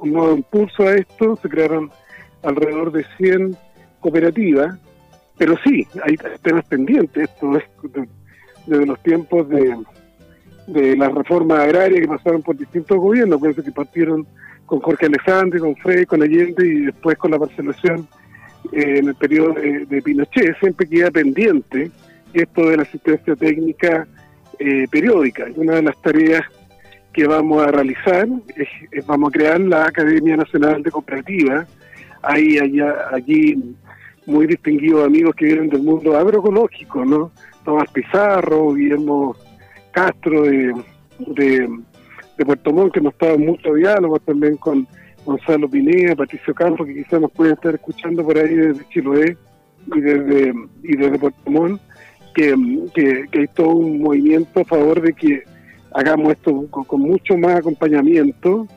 nuevo 0.03 0.35
impulso 0.35 0.83
a 0.83 0.95
esto, 0.95 1.37
se 1.41 1.49
crearon 1.49 1.89
alrededor 2.43 2.91
de 2.91 3.05
100 3.17 3.55
cooperativas, 4.01 4.77
pero 5.37 5.55
sí, 5.63 5.87
hay 6.03 6.17
temas 6.41 6.65
pendientes, 6.65 7.29
esto 7.29 7.57
es 7.57 7.63
desde 8.65 8.85
los 8.85 9.01
tiempos 9.01 9.47
de, 9.47 9.77
de 10.67 10.97
la 10.97 11.09
reforma 11.09 11.61
agraria 11.63 12.01
que 12.01 12.07
pasaron 12.07 12.41
por 12.41 12.57
distintos 12.57 12.97
gobiernos, 12.97 13.41
que 13.55 13.71
partieron 13.71 14.27
con 14.67 14.79
Jorge 14.81 15.07
Alessandri, 15.07 15.59
con 15.59 15.75
Frey, 15.77 16.05
con 16.05 16.21
Allende 16.21 16.67
y 16.67 16.85
después 16.85 17.17
con 17.17 17.31
la 17.31 17.39
parcelación 17.39 18.07
eh, 18.71 18.99
en 18.99 19.07
el 19.07 19.15
periodo 19.15 19.53
de, 19.53 20.01
Pinochet, 20.03 20.59
siempre 20.59 20.87
queda 20.87 21.09
pendiente 21.09 21.89
esto 22.33 22.69
de 22.69 22.77
la 22.77 22.83
asistencia 22.83 23.35
técnica 23.35 24.07
eh, 24.59 24.85
periódica. 24.91 25.45
Una 25.55 25.75
de 25.75 25.83
las 25.83 25.99
tareas 26.01 26.41
que 27.13 27.25
vamos 27.25 27.65
a 27.65 27.71
realizar 27.71 28.27
es, 28.55 29.07
vamos 29.07 29.29
a 29.29 29.31
crear 29.31 29.59
la 29.59 29.87
Academia 29.87 30.37
Nacional 30.37 30.83
de 30.83 30.91
Cooperativas. 30.91 31.67
Hay 32.21 32.59
allá, 32.59 33.07
allí 33.11 33.75
muy 34.25 34.45
distinguidos 34.45 35.05
amigos 35.05 35.33
que 35.35 35.45
vienen 35.45 35.69
del 35.69 35.81
mundo 35.81 36.17
agroecológico, 36.17 37.05
¿no? 37.05 37.31
Tomás 37.63 37.89
Pizarro, 37.91 38.73
Guillermo 38.73 39.35
Castro 39.91 40.43
de, 40.43 40.73
Puerto 42.45 42.71
Montt, 42.71 42.93
que 42.93 42.99
hemos 42.99 43.13
estado 43.13 43.35
en 43.35 43.45
mucho 43.45 43.73
diálogo 43.73 44.19
también 44.19 44.57
con 44.57 44.87
Gonzalo 45.25 45.69
Pineda, 45.69 46.15
Patricio 46.15 46.53
Campos, 46.53 46.87
que 46.87 47.03
quizás 47.03 47.19
nos 47.19 47.31
pueden 47.31 47.53
estar 47.53 47.75
escuchando 47.75 48.23
por 48.23 48.37
ahí 48.37 48.55
desde 48.55 48.87
Chiloé 48.89 49.37
y 49.95 49.99
desde, 49.99 50.53
y 50.83 50.95
desde 50.95 51.19
Puerto 51.19 51.51
Montt, 51.51 51.81
que, 52.33 52.55
que, 52.93 53.25
que 53.31 53.39
hay 53.39 53.47
todo 53.47 53.69
un 53.69 54.01
movimiento 54.01 54.61
a 54.61 54.65
favor 54.65 55.01
de 55.01 55.13
que 55.13 55.43
hagamos 55.93 56.33
esto 56.33 56.67
con, 56.69 57.01
mucho 57.01 57.37
más 57.37 57.57
acompañamiento 57.57 58.67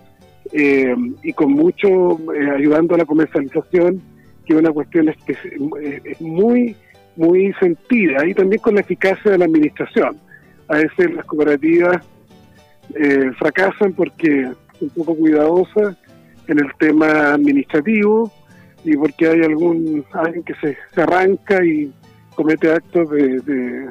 eh, 0.53 0.95
y 1.23 1.33
con 1.33 1.53
mucho 1.53 2.19
eh, 2.35 2.51
ayudando 2.57 2.95
a 2.95 2.99
la 2.99 3.05
comercialización, 3.05 4.01
que 4.47 4.55
es 4.55 4.59
una 4.59 4.73
cuestión 4.73 5.09
es, 5.09 5.17
es, 5.29 6.21
muy, 6.21 6.75
muy 7.17 7.53
sentida, 7.61 8.27
y 8.27 8.35
también 8.35 8.63
con 8.63 8.75
la 8.75 8.81
eficacia 8.81 9.33
de 9.33 9.39
la 9.39 9.45
administración. 9.45 10.17
A 10.69 10.79
veces 10.79 11.15
las 11.15 11.25
cooperativas 11.27 12.03
eh, 12.95 13.31
fracasan 13.39 13.93
porque 13.93 14.45
son 14.79 14.89
un 14.89 14.91
poco 14.91 15.17
cuidadosas 15.17 15.97
en 16.49 16.59
el 16.59 16.73
tema 16.79 17.35
administrativo 17.35 18.33
y 18.85 18.97
porque 18.97 19.29
hay 19.29 19.43
algún 19.43 20.05
alguien 20.13 20.43
que 20.43 20.55
se, 20.55 20.77
se 20.95 21.03
arranca 21.03 21.65
y 21.65 21.93
comete 22.35 22.73
actos 22.73 23.11
de, 23.11 23.41
de, 23.41 23.91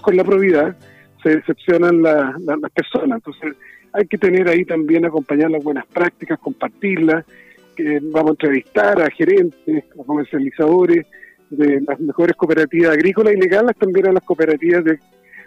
con 0.00 0.16
la 0.16 0.24
probidad, 0.24 0.76
se 1.22 1.36
decepcionan 1.36 2.02
las 2.02 2.34
personas. 2.74 3.18
Entonces 3.18 3.54
hay 3.92 4.06
que 4.06 4.18
tener 4.18 4.48
ahí 4.48 4.64
también 4.64 5.04
acompañar 5.04 5.50
las 5.50 5.62
buenas 5.62 5.86
prácticas, 5.86 6.38
compartirlas. 6.38 7.24
Que 7.76 8.00
vamos 8.02 8.30
a 8.30 8.32
entrevistar 8.32 9.00
a 9.00 9.10
gerentes, 9.10 9.84
a 9.98 10.04
comercializadores 10.04 11.06
de 11.48 11.80
las 11.80 11.98
mejores 12.00 12.36
cooperativas 12.36 12.92
agrícolas 12.92 13.34
y 13.34 13.40
legales 13.40 13.76
también 13.76 14.08
a 14.08 14.12
las 14.12 14.24
cooperativas 14.24 14.84
de 14.84 14.98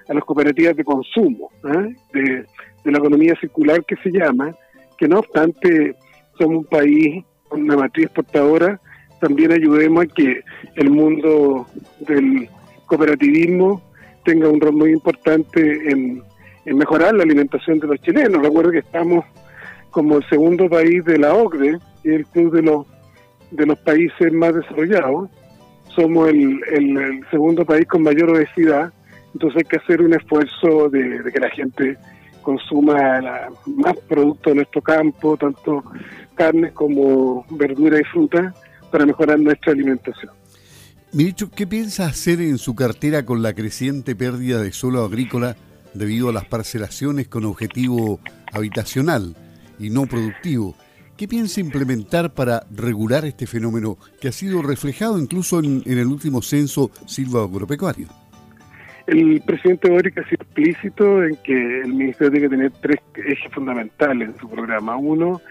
a 0.08 0.14
las 0.14 0.24
cooperativas 0.24 0.76
de 0.76 0.84
consumo, 0.84 1.50
¿eh? 1.64 1.96
de, 2.14 2.46
la 2.92 3.00
economía 3.00 3.34
circular 3.40 3.84
que 3.86 3.96
se 3.98 4.12
llama, 4.12 4.56
que 4.98 5.08
no 5.08 5.20
obstante 5.20 5.96
somos 6.38 6.58
un 6.58 6.66
país 6.66 7.26
con 7.48 7.64
una 7.64 7.78
matriz 7.78 8.06
exportadora, 8.06 8.80
también 9.20 9.52
ayudemos 9.52 10.04
a 10.04 10.08
que 10.08 10.42
el 10.76 10.90
mundo 10.92 11.66
del 12.02 12.48
cooperativismo 12.86 13.82
tenga 14.24 14.50
un 14.50 14.60
rol 14.60 14.74
muy 14.74 14.92
importante 14.92 15.90
en, 15.90 16.22
mejorar 16.66 17.14
la 17.14 17.24
alimentación 17.24 17.80
de 17.80 17.88
los 17.88 18.02
chilenos. 18.02 18.42
Recuerdo 18.42 18.72
que 18.72 18.80
estamos 18.80 19.24
como 19.92 20.18
el 20.18 20.30
segundo 20.30 20.68
país 20.68 21.06
de 21.06 21.20
la 21.20 21.34
OCDE, 21.34 21.78
el 22.04 22.26
club 22.26 22.54
de 22.54 22.62
los, 22.64 22.88
de 23.52 23.66
los 23.66 23.80
países 23.80 24.34
más 24.34 24.54
desarrollados. 24.54 25.30
Somos 25.96 26.30
el, 26.30 26.60
segundo 27.32 27.66
país 27.66 27.88
con 27.88 28.04
mayor 28.04 28.32
obesidad, 28.32 28.92
entonces 29.36 29.58
hay 29.58 29.64
que 29.66 29.76
hacer 29.76 30.02
un 30.02 30.14
esfuerzo 30.14 30.90
de, 30.90 31.22
que 31.30 31.40
la 31.42 31.50
gente 31.50 31.98
consuma 32.42 33.20
más 33.66 33.98
productos 34.08 34.52
de 34.52 34.56
nuestro 34.56 34.82
campo, 34.82 35.36
tanto 35.36 35.84
carnes 36.36 36.72
como 36.72 37.46
verdura 37.50 38.00
y 38.00 38.04
fruta, 38.06 38.54
para 38.90 39.06
mejorar 39.06 39.38
nuestra 39.38 39.74
alimentación. 39.74 40.32
Ministro, 41.12 41.50
¿qué 41.54 41.68
piensa 41.68 42.06
hacer 42.06 42.40
en 42.40 42.58
su 42.58 42.76
cartera 42.76 43.26
con 43.26 43.42
la 43.42 43.54
creciente 43.54 44.16
pérdida 44.16 44.62
de 44.62 44.72
suelo 44.72 45.04
agrícola 45.04 45.58
debido 45.94 46.30
a 46.30 46.34
las 46.34 46.46
parcelaciones 46.46 47.28
con 47.28 47.44
objetivo 47.44 48.22
habitacional 48.54 49.36
y 49.80 49.90
no 49.90 50.06
productivo? 50.06 50.76
¿Qué 51.18 51.28
piensa 51.28 51.60
implementar 51.60 52.34
para 52.34 52.66
regular 52.72 53.26
este 53.26 53.48
fenómeno 53.48 53.98
que 54.22 54.30
ha 54.30 54.32
sido 54.32 54.62
reflejado 54.62 55.20
incluso 55.20 55.60
en, 55.60 55.84
el 55.86 56.08
último 56.08 56.42
censo 56.42 56.90
silva-agropecuario? 57.06 58.08
El 59.08 59.42
presidente 59.46 59.90
Boric 59.90 60.18
ha 60.18 60.24
sido 60.24 60.42
explícito 60.42 61.24
en 61.24 61.36
que 61.38 61.82
el 61.82 61.94
ministerio 61.94 62.32
tiene 62.32 62.48
que 62.48 62.56
tener 62.56 62.72
tres 62.82 63.00
ejes 63.16 63.54
fundamentales 63.54 64.30
en 64.30 64.38
su 64.38 64.50
programa. 64.50 64.98
Uno, 64.98 65.42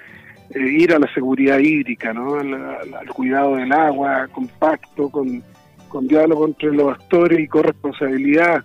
eh, 0.50 0.60
ir 0.60 0.92
a 0.92 0.98
la 0.98 1.12
seguridad 1.14 1.58
hídrica, 1.58 2.12
¿no? 2.12 2.34
al, 2.34 3.08
cuidado 3.14 3.56
del 3.56 3.72
agua, 3.72 4.28
compacto, 4.32 5.08
con, 5.08 5.42
con 5.88 6.06
diálogo 6.08 6.46
entre 6.46 6.72
los 6.72 6.92
actores 6.92 7.38
y 7.38 7.46
corresponsabilidad, 7.46 8.64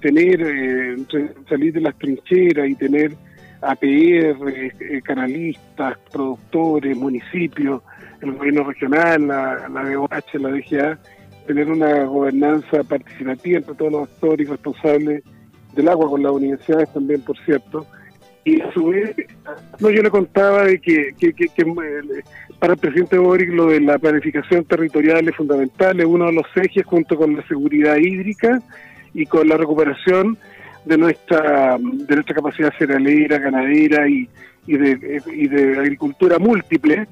tener, 0.00 0.40
eh, 0.42 0.96
salir 1.48 1.74
de 1.74 1.80
las 1.82 1.96
trincheras 1.98 2.68
y 2.68 2.74
tener 2.74 3.12
APR, 3.60 4.48
eh, 4.48 5.02
canalistas, 5.04 5.98
productores, 6.10 6.96
municipios, 6.96 7.82
el 8.22 8.32
gobierno 8.32 8.64
regional, 8.64 9.26
la, 9.26 9.68
la 9.68 9.84
DOH, 9.84 10.38
la 10.38 10.48
DGA, 10.48 10.98
tener 11.50 11.68
una 11.68 12.04
gobernanza 12.04 12.84
participativa 12.84 13.58
entre 13.58 13.74
todos 13.74 13.90
los 13.90 14.02
actores 14.08 14.48
responsables 14.48 15.24
del 15.74 15.88
agua 15.88 16.08
con 16.08 16.22
las 16.22 16.30
universidades 16.30 16.92
también, 16.92 17.22
por 17.22 17.36
cierto, 17.44 17.84
y 18.44 18.60
a 18.60 18.72
su 18.72 18.86
vez, 18.86 19.16
no, 19.80 19.90
yo 19.90 20.00
le 20.00 20.10
contaba 20.10 20.62
de 20.62 20.80
que, 20.80 21.12
que, 21.18 21.28
eh, 21.28 22.22
para 22.60 22.74
el 22.74 22.78
presidente 22.78 23.18
Boric 23.18 23.50
lo 23.50 23.66
de 23.66 23.80
la 23.80 23.98
planificación 23.98 24.64
territorial 24.64 25.28
es 25.28 25.34
fundamental, 25.34 25.98
es 25.98 26.06
uno 26.06 26.26
de 26.26 26.34
los 26.34 26.46
ejes 26.54 26.86
junto 26.86 27.16
con 27.16 27.34
la 27.34 27.44
seguridad 27.48 27.96
hídrica 27.96 28.62
y 29.12 29.26
con 29.26 29.48
la 29.48 29.56
recuperación 29.56 30.38
de 30.84 30.98
nuestra 30.98 31.78
de 31.78 32.14
nuestra 32.14 32.34
capacidad 32.36 32.72
cerealera, 32.78 33.38
ganadera 33.38 34.08
y, 34.08 34.28
de, 34.68 35.20
y 35.34 35.48
de 35.48 35.78
agricultura 35.80 36.38
múltiple 36.38 37.08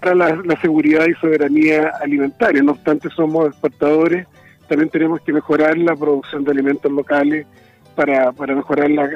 para 0.00 0.14
la, 0.14 0.60
seguridad 0.60 1.06
y 1.06 1.14
soberanía 1.14 1.92
alimentaria. 2.00 2.62
No 2.62 2.72
obstante, 2.72 3.08
somos 3.10 3.48
exportadores, 3.48 4.26
también 4.68 4.90
tenemos 4.90 5.20
que 5.20 5.32
mejorar 5.32 5.76
la 5.78 5.94
producción 5.94 6.44
de 6.44 6.52
alimentos 6.52 6.90
locales 6.90 7.46
para, 7.94 8.32
para 8.32 8.54
mejorar 8.54 8.90
la 8.90 9.08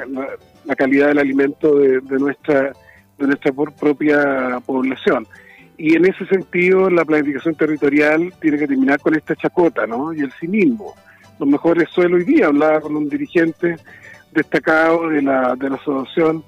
la 0.65 0.75
calidad 0.75 1.07
del 1.07 1.19
alimento 1.19 1.75
de, 1.75 2.01
nuestra 2.19 2.73
de 3.17 3.27
nuestra 3.27 3.51
propia 3.51 4.59
población. 4.65 5.25
Y 5.77 5.95
en 5.95 6.05
ese 6.05 6.25
sentido, 6.25 6.89
la 6.89 7.05
planificación 7.05 7.55
territorial 7.55 8.33
tiene 8.41 8.57
que 8.57 8.67
terminar 8.67 8.99
con 8.99 9.15
esta 9.15 9.35
chacota, 9.35 9.85
¿no? 9.85 10.13
Y 10.13 10.21
el 10.21 10.31
cinismo. 10.33 10.93
Los 11.39 11.49
mejores 11.49 11.89
suelos 11.89 12.19
hoy 12.19 12.25
día, 12.25 12.47
hablaba 12.47 12.81
con 12.81 12.95
un 12.95 13.09
dirigente 13.09 13.75
destacado 14.31 15.09
de 15.09 15.21
la, 15.21 15.55
de 15.55 15.69
la 15.69 15.75
Asociación 15.75 16.43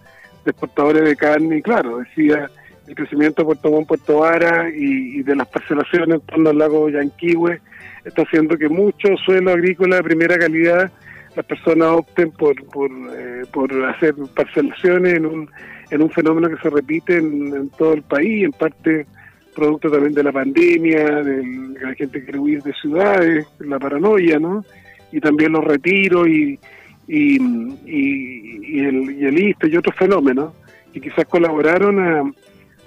de 0.45 0.51
Exportadores 0.51 1.03
de 1.03 1.15
Carne, 1.15 1.57
y 1.57 1.61
claro, 1.61 1.97
decía 1.97 2.49
el 2.87 2.95
crecimiento 2.95 3.41
de 3.41 3.45
Puerto 3.45 3.69
Montt, 3.69 3.87
Puerto 3.87 4.19
Vara 4.19 4.69
y, 4.69 5.21
de 5.21 5.35
las 5.35 5.47
parcelaciones 5.47 6.15
en 6.15 6.21
torno 6.21 6.49
al 6.49 6.57
lago 6.57 6.89
Yanquihue 6.89 7.59
está 8.05 8.21
haciendo 8.21 8.57
que 8.57 8.69
muchos 8.69 9.19
suelos 9.25 9.53
agrícolas 9.53 9.99
de 9.99 10.03
primera 10.03 10.37
calidad 10.37 10.91
las 11.35 11.45
personas 11.45 11.89
opten 11.89 12.31
por, 12.31 12.55
por, 12.65 12.89
eh, 12.89 13.43
por 13.51 13.71
hacer 13.85 14.15
parcelaciones 14.35 15.13
en 15.13 15.25
un, 15.25 15.49
en 15.91 16.01
un 16.01 16.09
fenómeno 16.09 16.49
que 16.49 16.61
se 16.61 16.69
repite 16.69 17.17
en, 17.17 17.69
todo 17.77 17.93
el 17.93 18.01
país, 18.01 18.45
en 18.45 18.51
parte 18.51 19.05
producto 19.53 19.91
también 19.91 20.13
de 20.13 20.23
la 20.23 20.31
pandemia, 20.31 21.03
de 21.21 21.41
que 21.77 21.85
la 21.85 21.93
gente 21.93 22.23
quiere 22.23 22.39
huir 22.39 22.63
de 22.63 22.73
ciudades, 22.73 23.45
la 23.59 23.77
paranoia, 23.77 24.39
¿no? 24.39 24.65
Y 25.11 25.19
también 25.19 25.51
los 25.51 25.63
retiros 25.63 26.27
y, 26.27 26.59
y, 27.07 27.37
y, 27.85 28.79
el, 28.79 29.11
y 29.11 29.25
el 29.25 29.39
ISTE 29.39 29.69
y 29.69 29.77
otros 29.77 29.95
fenómenos 29.95 30.53
que 30.91 31.01
quizás 31.01 31.25
colaboraron 31.25 31.99
a, 31.99 32.23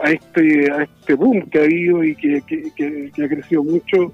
a 0.03 0.11
este 0.11 0.71
a 0.71 0.83
este 0.83 1.15
boom 1.15 1.49
que 1.51 1.59
ha 1.59 1.63
habido 1.63 2.03
y 2.05 2.15
que, 2.17 2.43
que, 2.47 3.25
ha 3.25 3.29
crecido 3.29 3.63
mucho 3.63 4.13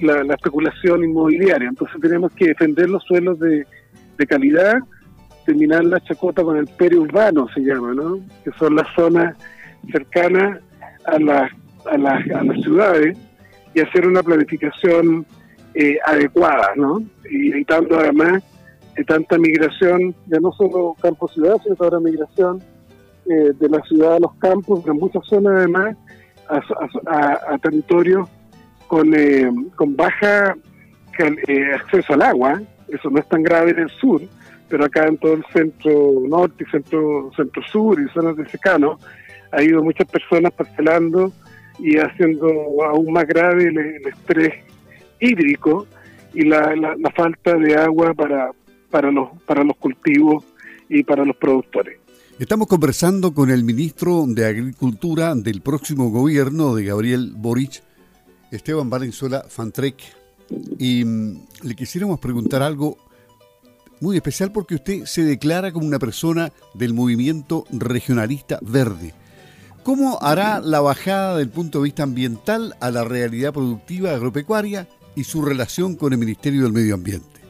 la, 0.00 0.22
la, 0.24 0.34
especulación 0.34 1.04
inmobiliaria. 1.04 1.68
Entonces 1.68 2.00
tenemos 2.00 2.32
que 2.32 2.48
defender 2.48 2.88
los 2.88 3.02
suelos 3.04 3.38
de, 3.38 3.66
de 4.16 4.26
calidad, 4.26 4.78
terminar 5.46 5.84
la 5.84 6.00
chacota 6.00 6.42
con 6.42 6.56
el 6.56 6.66
periurbano, 6.66 7.48
se 7.54 7.60
llama, 7.60 7.94
¿no? 7.94 8.18
Que 8.44 8.50
son 8.58 8.76
las 8.76 8.86
zonas 8.94 9.36
cercanas 9.90 10.60
a 11.06 11.18
las, 11.18 11.50
a 11.90 11.96
las, 11.96 12.30
a 12.30 12.42
las 12.42 12.60
ciudades 12.62 13.16
y 13.74 13.80
hacer 13.80 14.06
una 14.06 14.22
planificación 14.22 15.26
eh, 15.74 15.96
adecuada, 16.04 16.72
¿no? 16.76 17.02
Y 17.30 17.50
evitando 17.50 17.98
además 17.98 18.42
eh, 18.96 19.04
tanta 19.04 19.38
migración, 19.38 20.14
ya 20.26 20.40
no 20.40 20.52
solo 20.52 20.96
campo-ciudad, 21.00 21.56
sino 21.62 21.76
toda 21.76 22.00
migración 22.00 22.62
eh, 23.28 23.52
de 23.58 23.68
la 23.68 23.82
ciudad 23.82 24.14
a 24.14 24.20
los 24.20 24.34
campos, 24.34 24.86
en 24.86 24.96
muchas 24.96 25.24
zonas 25.26 25.54
además 25.56 25.96
a, 26.48 27.58
territorios 27.58 28.28
con, 28.86 29.12
con 29.76 29.94
baja 29.96 30.56
acceso 31.74 32.14
al 32.14 32.22
agua, 32.22 32.62
eso 32.88 33.10
no 33.10 33.18
es 33.18 33.28
tan 33.28 33.42
grave 33.42 33.72
en 33.72 33.80
el 33.80 33.90
sur, 33.90 34.22
pero 34.68 34.84
acá 34.84 35.06
en 35.06 35.18
todo 35.18 35.34
el 35.34 35.44
centro 35.52 36.22
norte 36.28 36.64
y 36.66 36.70
centro, 36.70 37.30
centro 37.36 37.62
sur 37.64 38.00
y 38.00 38.08
zonas 38.12 38.36
de 38.36 38.48
secano, 38.48 38.98
ha 39.52 39.62
ido 39.62 39.82
muchas 39.82 40.06
personas 40.08 40.52
parcelando 40.52 41.32
y 41.78 41.96
haciendo 41.96 42.48
aún 42.84 43.12
más 43.12 43.26
grave 43.26 43.64
el, 43.64 44.06
estrés 44.06 44.54
hídrico 45.20 45.86
y 46.34 46.44
la, 46.44 46.74
la, 46.76 47.10
falta 47.10 47.54
de 47.54 47.76
agua 47.76 48.12
para, 48.14 48.50
para, 48.90 49.10
los, 49.10 49.30
para 49.46 49.64
los 49.64 49.76
cultivos 49.76 50.44
y 50.88 51.02
para 51.02 51.24
los 51.24 51.36
productores. 51.36 51.98
Estamos 52.38 52.68
conversando 52.68 53.34
con 53.34 53.50
el 53.50 53.64
ministro 53.64 54.24
de 54.28 54.46
Agricultura 54.46 55.34
del 55.34 55.60
próximo 55.60 56.10
gobierno 56.10 56.76
de 56.76 56.84
Gabriel 56.84 57.32
Boric, 57.36 57.82
Esteban 58.52 58.88
Valenzuela 58.88 59.44
Fantrek, 59.48 59.96
y 60.78 61.04
mm, 61.04 61.46
le 61.64 61.74
quisiéramos 61.74 62.20
preguntar 62.20 62.62
algo 62.62 62.96
muy 64.00 64.14
especial 64.14 64.52
porque 64.52 64.76
usted 64.76 65.04
se 65.04 65.24
declara 65.24 65.72
como 65.72 65.88
una 65.88 65.98
persona 65.98 66.52
del 66.74 66.94
movimiento 66.94 67.64
regionalista 67.72 68.60
verde. 68.62 69.14
¿Cómo 69.82 70.18
hará 70.22 70.60
la 70.60 70.80
bajada 70.80 71.38
del 71.38 71.48
punto 71.48 71.78
de 71.78 71.84
vista 71.86 72.04
ambiental 72.04 72.76
a 72.78 72.92
la 72.92 73.02
realidad 73.02 73.52
productiva 73.52 74.14
agropecuaria 74.14 74.86
y 75.16 75.24
su 75.24 75.42
relación 75.42 75.96
con 75.96 76.12
el 76.12 76.20
Ministerio 76.20 76.62
del 76.62 76.72
Medio 76.72 76.94
Ambiente? 76.94 77.40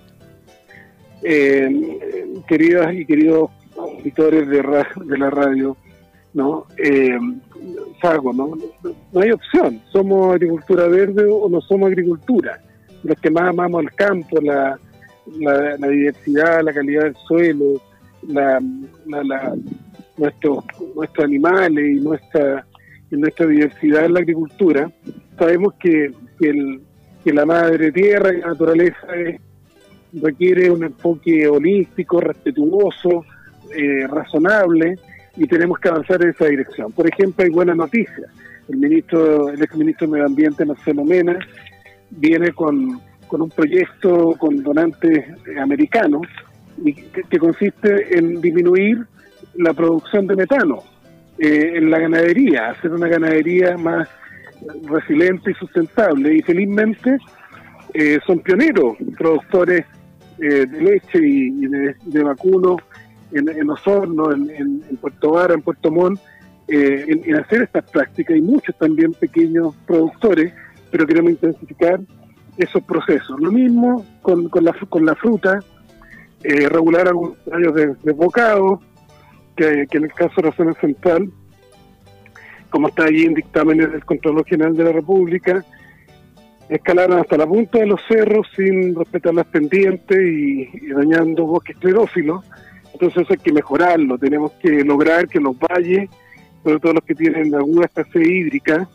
Eh, 1.23 2.41
queridas 2.49 2.95
y 2.95 3.05
queridos 3.05 3.51
auditores 3.99 4.49
de, 4.49 4.85
de 5.05 5.19
la 5.19 5.31
radio, 5.31 5.77
¿no? 6.35 6.67
Eh, 6.77 7.19
¿no? 8.35 8.57
No 9.13 9.21
hay 9.21 9.31
opción. 9.31 9.81
¿Somos 9.91 10.35
agricultura 10.35 10.87
verde 10.87 11.25
o 11.29 11.49
no 11.49 11.61
somos 11.61 11.89
agricultura? 11.89 12.61
Los 13.03 13.19
que 13.21 13.31
más 13.31 13.49
amamos 13.49 13.83
el 13.83 13.91
campo, 13.93 14.41
la, 14.41 14.79
la, 15.39 15.89
diversidad, 15.89 16.63
la 16.63 16.73
calidad 16.73 17.05
del 17.05 17.17
suelo, 17.27 17.81
la, 18.27 18.61
nuestros, 20.17 20.65
nuestros 20.95 21.25
animales 21.25 21.97
y 21.97 22.01
nuestra, 22.01 22.67
nuestra 23.11 23.47
diversidad 23.47 24.05
en 24.05 24.15
la 24.15 24.21
agricultura, 24.21 24.91
sabemos 25.39 25.75
que, 25.75 26.13
que, 26.39 27.33
la 27.33 27.45
madre 27.45 27.93
tierra 27.93 28.33
y 28.33 28.41
la 28.41 28.49
naturaleza 28.49 29.07
requiere 30.15 30.71
un 30.71 30.83
enfoque 30.83 31.47
holístico, 31.47 32.21
respetuoso, 32.21 33.23
eh, 33.77 34.07
razonable, 34.07 34.97
y 35.37 35.47
tenemos 35.47 35.79
que 35.79 35.89
avanzar 35.89 36.23
en 36.23 36.31
esa 36.31 36.47
dirección. 36.47 36.93
Por 36.93 37.09
ejemplo, 37.09 37.45
hay 37.45 37.51
buenas 37.51 37.77
noticias. 37.77 38.31
El 38.69 38.79
ministro, 38.79 39.49
el 39.51 39.63
exministro 39.63 40.07
de 40.07 40.13
Medio 40.13 40.27
Ambiente, 40.27 40.65
Marcelo 40.65 41.05
Mena, 41.05 41.39
viene 42.11 42.53
con, 42.53 43.01
con 43.29 43.43
un 43.43 43.51
proyecto 43.51 44.35
con 44.39 44.63
donantes 44.63 45.25
americanos 45.61 46.23
que, 47.31 47.39
consiste 47.39 48.19
en 48.19 48.41
disminuir 48.41 49.05
la 49.55 49.73
producción 49.73 50.27
de 50.27 50.37
metano 50.37 50.83
eh, 51.39 51.73
en 51.77 51.91
la 51.91 51.99
ganadería, 51.99 52.71
hacer 52.71 52.93
una 52.93 53.09
ganadería 53.09 53.77
más 53.77 54.09
resiliente 54.85 55.51
y 55.51 55.55
sustentable. 55.55 56.37
Y 56.37 56.43
felizmente 56.43 57.19
eh, 57.95 58.19
son 58.27 58.41
pioneros, 58.41 58.97
productores 59.17 59.85
eh, 60.41 60.67
de 60.67 60.81
leche 60.81 61.19
y, 61.21 61.67
de, 61.67 62.23
vacuno 62.23 62.77
en, 63.33 63.49
en 63.49 63.71
Osorno, 63.71 64.33
en, 64.33 64.81
Puerto 65.01 65.33
Vara, 65.33 65.55
en 65.55 65.63
Puerto 65.63 65.91
Montt, 65.91 66.21
en, 66.69 67.23
en, 67.25 67.37
hacer 67.37 67.63
estas 67.63 67.91
prácticas 67.91 68.37
y 68.37 68.41
muchos 68.41 68.77
también 68.77 69.13
pequeños 69.13 69.75
productores, 69.87 70.53
pero 70.91 71.07
queremos 71.07 71.33
intensificar 71.33 72.01
esos 72.57 72.83
procesos. 72.83 73.41
Lo 73.41 73.53
mismo 73.53 74.05
con, 74.23 74.49
con, 74.49 74.65
la, 74.65 74.73
con 74.89 75.07
la 75.07 75.15
fruta, 75.15 75.61
eh, 76.43 76.69
regular 76.69 77.09
algunos 77.09 77.37
años 77.53 77.75
de, 77.75 77.87
de 78.03 78.15
que, 79.57 79.99
en 79.99 80.05
el 80.05 80.13
caso 80.13 80.35
de 80.41 80.51
la 80.51 80.57
zona 80.57 80.73
central, 80.75 81.31
como 82.71 82.89
está 82.89 83.05
allí 83.05 83.25
en 83.25 83.35
dictámenes 83.35 83.91
del 83.91 84.05
Control 84.05 84.45
General 84.45 84.77
de 84.77 84.85
la 84.85 84.93
República, 84.93 85.65
escalaron 86.69 87.19
hasta 87.19 87.37
la 87.37 87.47
punta 87.47 87.79
de 87.79 87.87
los 87.87 88.01
cerros 88.07 88.47
sin 88.55 88.95
respetar 88.95 89.35
las 89.35 89.47
pendientes 89.47 90.19
y, 90.19 90.89
dañando 90.91 91.47
bosques 91.47 91.77
clerófilos. 91.79 92.45
Entonces 92.99 93.23
eso 93.23 93.33
hay 93.33 93.39
que 93.39 93.53
mejorarlo, 93.53 94.19
tenemos 94.19 94.51
que 94.55 94.83
lograr 94.83 95.29
que 95.29 95.39
los 95.39 95.57
valles, 95.57 96.11
sobre 96.65 96.81
todo 96.81 96.95
los 96.95 97.05
que 97.05 97.15
tienen 97.15 97.55
aguda 97.55 97.85
escasez 97.85 98.27
hídrica, 98.27 98.89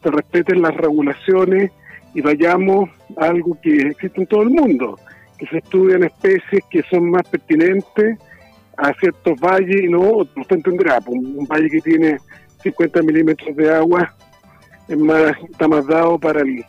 se 0.00 0.10
respeten 0.12 0.62
las 0.62 0.76
regulaciones 0.76 1.72
y 2.14 2.20
vayamos 2.20 2.88
a 3.16 3.24
algo 3.24 3.58
que 3.60 3.88
existe 3.88 4.20
en 4.20 4.26
todo 4.28 4.42
el 4.42 4.50
mundo, 4.50 4.96
que 5.38 5.46
se 5.46 5.58
estudian 5.58 6.04
especies 6.04 6.62
que 6.70 6.84
son 6.88 7.10
más 7.10 7.28
pertinentes 7.28 8.16
a 8.76 8.92
ciertos 8.94 9.40
valles 9.40 9.82
y 9.82 9.88
no 9.88 10.02
otros. 10.02 10.46
Tanto 10.46 10.70
en 10.70 10.76
Grapo, 10.76 11.10
un, 11.10 11.44
valle 11.44 11.68
que 11.68 11.80
tiene 11.80 12.18
50 12.62 13.02
milímetros 13.02 13.56
de 13.56 13.74
agua 13.74 14.14
es 14.86 14.98
más, 14.98 15.32
está 15.50 15.66
más 15.66 15.84
dado 15.88 16.16
para 16.16 16.42
el, 16.42 16.64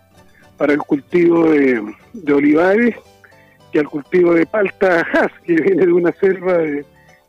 para 0.57 0.73
el 0.73 0.79
cultivo 0.79 1.51
de, 1.51 2.33
olivares 2.33 2.95
que 3.73 3.79
al 3.79 3.89
cultivo 3.89 4.33
de 4.33 4.45
palta 4.45 5.01
has, 5.13 5.31
que 5.43 5.55
viene 5.55 5.85
de 5.85 5.91
una 5.91 6.13
selva 6.13 6.59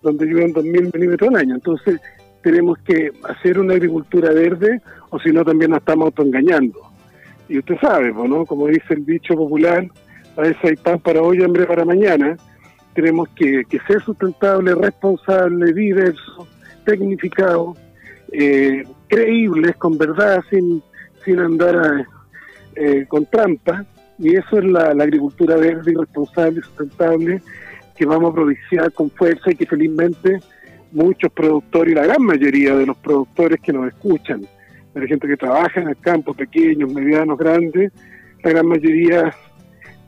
donde 0.03 0.27
llueven 0.27 0.55
2.000 0.55 0.95
milímetros 0.95 1.31
al 1.31 1.41
año. 1.41 1.55
Entonces 1.57 2.01
tenemos 2.43 2.79
que 2.81 3.11
hacer 3.25 3.59
una 3.59 3.75
agricultura 3.75 4.31
verde 4.33 4.81
o 5.11 5.19
si 5.19 5.33
no 5.33 5.45
también 5.45 5.73
nos 5.73 5.81
estamos 5.81 6.07
autoengañando 6.07 6.95
y 7.49 7.59
usted 7.59 7.77
sabe, 7.81 8.13
¿no? 8.13 8.47
como 8.47 8.69
dice 8.69 8.95
el 8.95 9.05
dicho 9.05 9.35
popular, 9.35 9.87
a 10.37 10.41
veces 10.41 10.65
hay 10.65 10.77
pan 10.77 10.99
para 10.99 11.23
hoy 11.23 11.43
hambre 11.43 11.67
para 11.67 11.85
mañana. 11.85 12.37
Tenemos 12.95 13.29
que, 13.31 13.65
ser 13.87 14.03
sustentable, 14.03 14.75
responsable, 14.75 15.73
diverso, 15.73 16.47
tecnificado, 16.85 17.77
eh, 18.33 18.85
creíbles, 19.09 19.77
con 19.77 19.99
verdad, 19.99 20.43
sin, 20.51 20.83
sin 21.25 21.39
andar 21.41 22.07
eh, 22.77 23.05
con 23.09 23.27
trampa. 23.27 23.85
Y 24.19 24.37
eso 24.37 24.59
es 24.59 24.65
la, 24.65 24.91
agricultura 24.91 25.57
verde 25.57 25.93
y 25.93 25.95
responsable 25.95 26.61
y 26.61 26.63
sustentable 26.63 27.43
que 27.97 28.07
vamos 28.07 28.33
a 28.33 28.35
propiciar 28.35 28.93
con 28.93 29.11
fuerza 29.11 29.51
y 29.51 29.57
que 29.57 29.67
felizmente 29.67 30.41
muchos 30.93 31.33
productores 31.33 31.93
y 31.93 31.95
la 31.95 32.05
gran 32.05 32.23
mayoría 32.23 32.77
de 32.77 32.87
los 32.87 32.97
productores 32.99 33.61
que 33.61 33.73
nos 33.73 33.89
escuchan 33.89 34.47
hay 35.03 35.09
gente 35.09 35.27
que 35.27 35.37
trabaja 35.37 35.81
en 35.81 35.89
el 35.89 35.97
campo, 35.99 36.35
pequeños, 36.35 36.93
medianos, 36.93 37.37
grandes, 37.37 37.93
la 38.43 38.51
gran 38.51 38.67
mayoría 38.67 39.35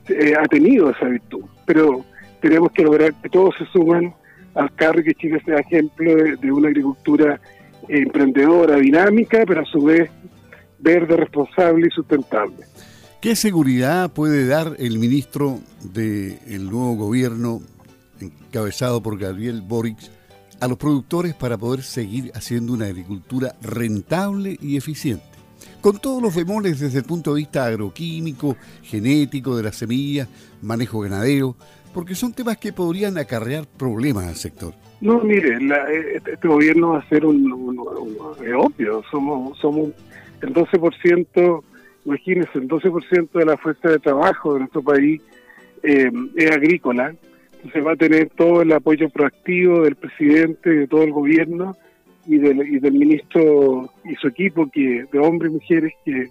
eh, 0.09 0.35
ha 0.39 0.47
tenido 0.47 0.91
esa 0.91 1.07
virtud. 1.07 1.45
Pero 1.67 2.05
tenemos 2.41 2.71
que 2.73 2.85
lograr 2.85 3.13
que 3.15 3.29
todos 3.29 3.55
se 3.59 3.67
suman 3.67 4.15
al 4.55 4.73
carro 4.75 5.01
y 5.01 5.05
que 5.05 5.15
Chile 5.15 5.41
sea 5.45 5.59
ejemplo 5.59 6.15
de, 6.15 6.53
una 6.53 6.69
agricultura 6.69 7.41
emprendedora, 7.89 8.77
dinámica, 8.77 9.45
pero 9.47 9.63
a 9.63 9.65
su 9.65 9.83
vez 9.83 10.11
verde, 10.79 11.17
responsable 11.17 11.89
y 11.89 11.91
sustentable. 11.91 12.65
¿Qué 13.21 13.35
seguridad 13.35 14.13
puede 14.13 14.47
dar 14.47 14.77
el 14.79 14.99
ministro 14.99 15.59
del 15.83 16.71
nuevo 16.71 16.95
gobierno 16.95 17.61
encabezado 18.21 19.03
por 19.03 19.19
Gabriel 19.19 19.63
Boric 19.63 19.99
a 20.61 20.69
los 20.69 20.79
productores 20.79 21.35
para 21.35 21.59
poder 21.59 21.83
seguir 21.83 22.31
haciendo 22.35 22.73
una 22.73 22.87
agricultura 22.87 23.55
rentable 23.61 24.57
y 24.61 24.77
eficiente. 24.77 25.25
Con 25.81 25.99
todos 25.99 26.23
los 26.23 26.35
bemoles 26.35 26.81
desde 26.81 26.99
el 26.99 27.05
punto 27.05 27.35
de 27.35 27.41
vista 27.41 27.67
agroquímico, 27.67 28.57
genético 28.83 29.57
de 29.57 29.63
las 29.63 29.77
semillas, 29.77 30.29
manejo 30.63 31.01
ganadero, 31.01 31.57
porque 31.95 32.15
son 32.15 32.33
temas 32.33 32.59
que 32.59 32.73
podrían 32.73 33.19
acarrear 33.19 33.67
problemas 33.67 34.27
al 34.27 34.37
sector. 34.37 34.75
No, 35.01 35.21
mire, 35.21 35.57
eh, 35.57 36.17
este, 36.17 36.33
este 36.35 36.49
gobierno 36.49 36.91
va 36.91 36.99
a 36.99 37.09
ser 37.09 37.25
un, 37.25 37.53
obvio, 37.53 39.03
somos, 39.11 39.59
somos 39.59 39.91
el 40.41 40.53
12%, 40.53 41.63
imagínense, 42.07 42.59
el 42.59 42.69
12% 42.69 43.31
de 43.33 43.45
la 43.45 43.57
fuerza 43.57 43.91
de 43.91 43.99
trabajo 43.99 44.55
de 44.55 44.61
nuestro 44.61 44.83
país 44.83 45.21
eh, 45.83 46.11
es 46.37 46.51
agrícola, 46.51 47.15
se 47.73 47.81
va 47.81 47.93
a 47.93 47.97
tener 47.97 48.31
todo 48.31 48.63
el 48.63 48.73
apoyo 48.73 49.09
proactivo 49.09 49.83
del 49.83 49.97
presidente, 49.97 50.71
de 50.71 50.87
todo 50.87 51.03
el 51.03 51.13
gobierno 51.13 51.77
y 52.27 52.39
del, 52.39 52.63
y 52.69 52.79
del 52.79 52.95
ministro 52.95 53.91
y 54.05 54.15
su 54.15 54.29
equipo 54.29 54.71
que 54.71 55.05
de 55.11 55.19
hombres 55.19 55.51
y 55.51 55.55
mujeres 55.55 55.93
que, 56.05 56.29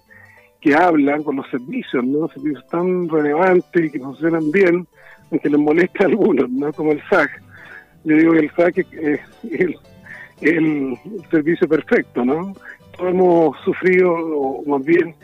que 0.60 0.74
hablan 0.74 1.22
con 1.22 1.36
los 1.36 1.48
servicios, 1.50 2.04
¿no? 2.04 2.28
Servicios 2.28 2.66
tan 2.68 3.08
relevantes 3.08 3.84
y 3.84 3.90
que 3.90 3.98
funcionan 3.98 4.50
bien, 4.50 4.86
aunque 5.30 5.50
les 5.50 5.60
molesta 5.60 6.04
a 6.04 6.06
algunos, 6.06 6.50
¿no? 6.50 6.72
Como 6.72 6.92
el 6.92 7.02
SAC. 7.08 7.42
Yo 8.04 8.16
digo 8.16 8.32
que 8.32 8.38
el 8.38 8.50
SAC 8.50 8.78
es 8.78 9.20
el, 9.50 9.76
el 10.40 10.98
servicio 11.30 11.68
perfecto, 11.68 12.24
¿no? 12.24 12.54
Todos 12.96 13.10
hemos 13.10 13.58
sufrido, 13.62 14.12
o 14.12 14.64
más 14.66 14.84
bien 14.84 15.14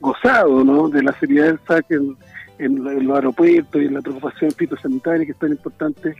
gozado 0.00 0.64
¿no? 0.64 0.88
de 0.88 1.02
la 1.02 1.12
seriedad 1.18 1.46
del 1.46 1.60
saque 1.66 1.94
en, 2.58 3.06
los 3.06 3.16
aeropuertos 3.16 3.82
y 3.82 3.86
en 3.86 3.94
la 3.94 4.00
preocupación 4.00 4.50
fitosanitaria 4.52 5.26
que 5.26 5.32
es 5.32 5.38
tan 5.38 5.50
importante 5.50 6.14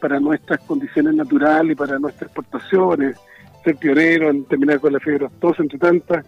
para 0.00 0.20
nuestras 0.20 0.60
condiciones 0.60 1.14
naturales 1.14 1.72
y 1.72 1.74
para 1.74 1.98
nuestras 1.98 2.30
exportaciones, 2.30 3.16
ser 3.64 3.76
pionero 3.76 4.30
en 4.30 4.44
terminar 4.44 4.80
con 4.80 4.92
la 4.92 5.00
fiebre 5.00 5.26
aftosa, 5.26 5.62
entre 5.62 5.78
tantas 5.78 6.24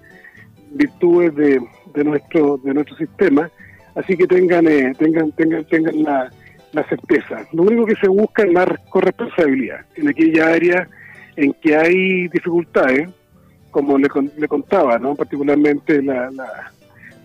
virtudes 0.73 1.35
de, 1.35 1.61
de 1.95 2.05
nuestro 2.05 2.59
de 2.59 2.75
nuestro 2.75 2.97
sistema. 2.97 3.51
Así 3.95 4.17
que 4.17 4.27
tengan 4.27 4.67
eh, 4.67 4.93
tengan 4.99 5.33
tengan 5.33 5.65
tengan 5.65 6.03
la, 6.03 6.31
la 6.73 6.85
certeza. 6.85 7.47
Lo 7.53 7.63
único 7.63 7.87
que 7.87 7.97
se 7.97 8.09
busca 8.09 8.43
es 8.43 8.53
más 8.53 8.67
corresponsabilidad 8.91 9.81
en 9.95 10.09
aquella 10.09 10.49
área 10.49 10.89
en 11.37 11.53
que 11.55 11.77
hay 11.77 12.29
dificultades, 12.29 13.09
como 13.71 13.97
le, 13.99 14.09
le 14.37 14.49
contaba, 14.49 14.99
¿no? 14.99 15.15
particularmente 15.15 16.03
la, 16.03 16.31
la, 16.31 16.73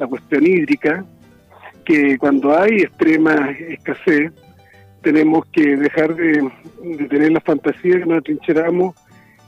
cuestión 0.05 0.45
hídrica, 0.45 1.03
que 1.85 2.17
cuando 2.17 2.55
hay 2.57 2.81
extrema 2.81 3.51
escasez, 3.51 4.31
tenemos 5.01 5.45
que 5.47 5.77
dejar 5.77 6.15
de, 6.15 6.51
tener 7.09 7.31
la 7.31 7.41
fantasía 7.41 7.99
que 7.99 8.05
nos 8.05 8.19
atrincheramos 8.19 8.95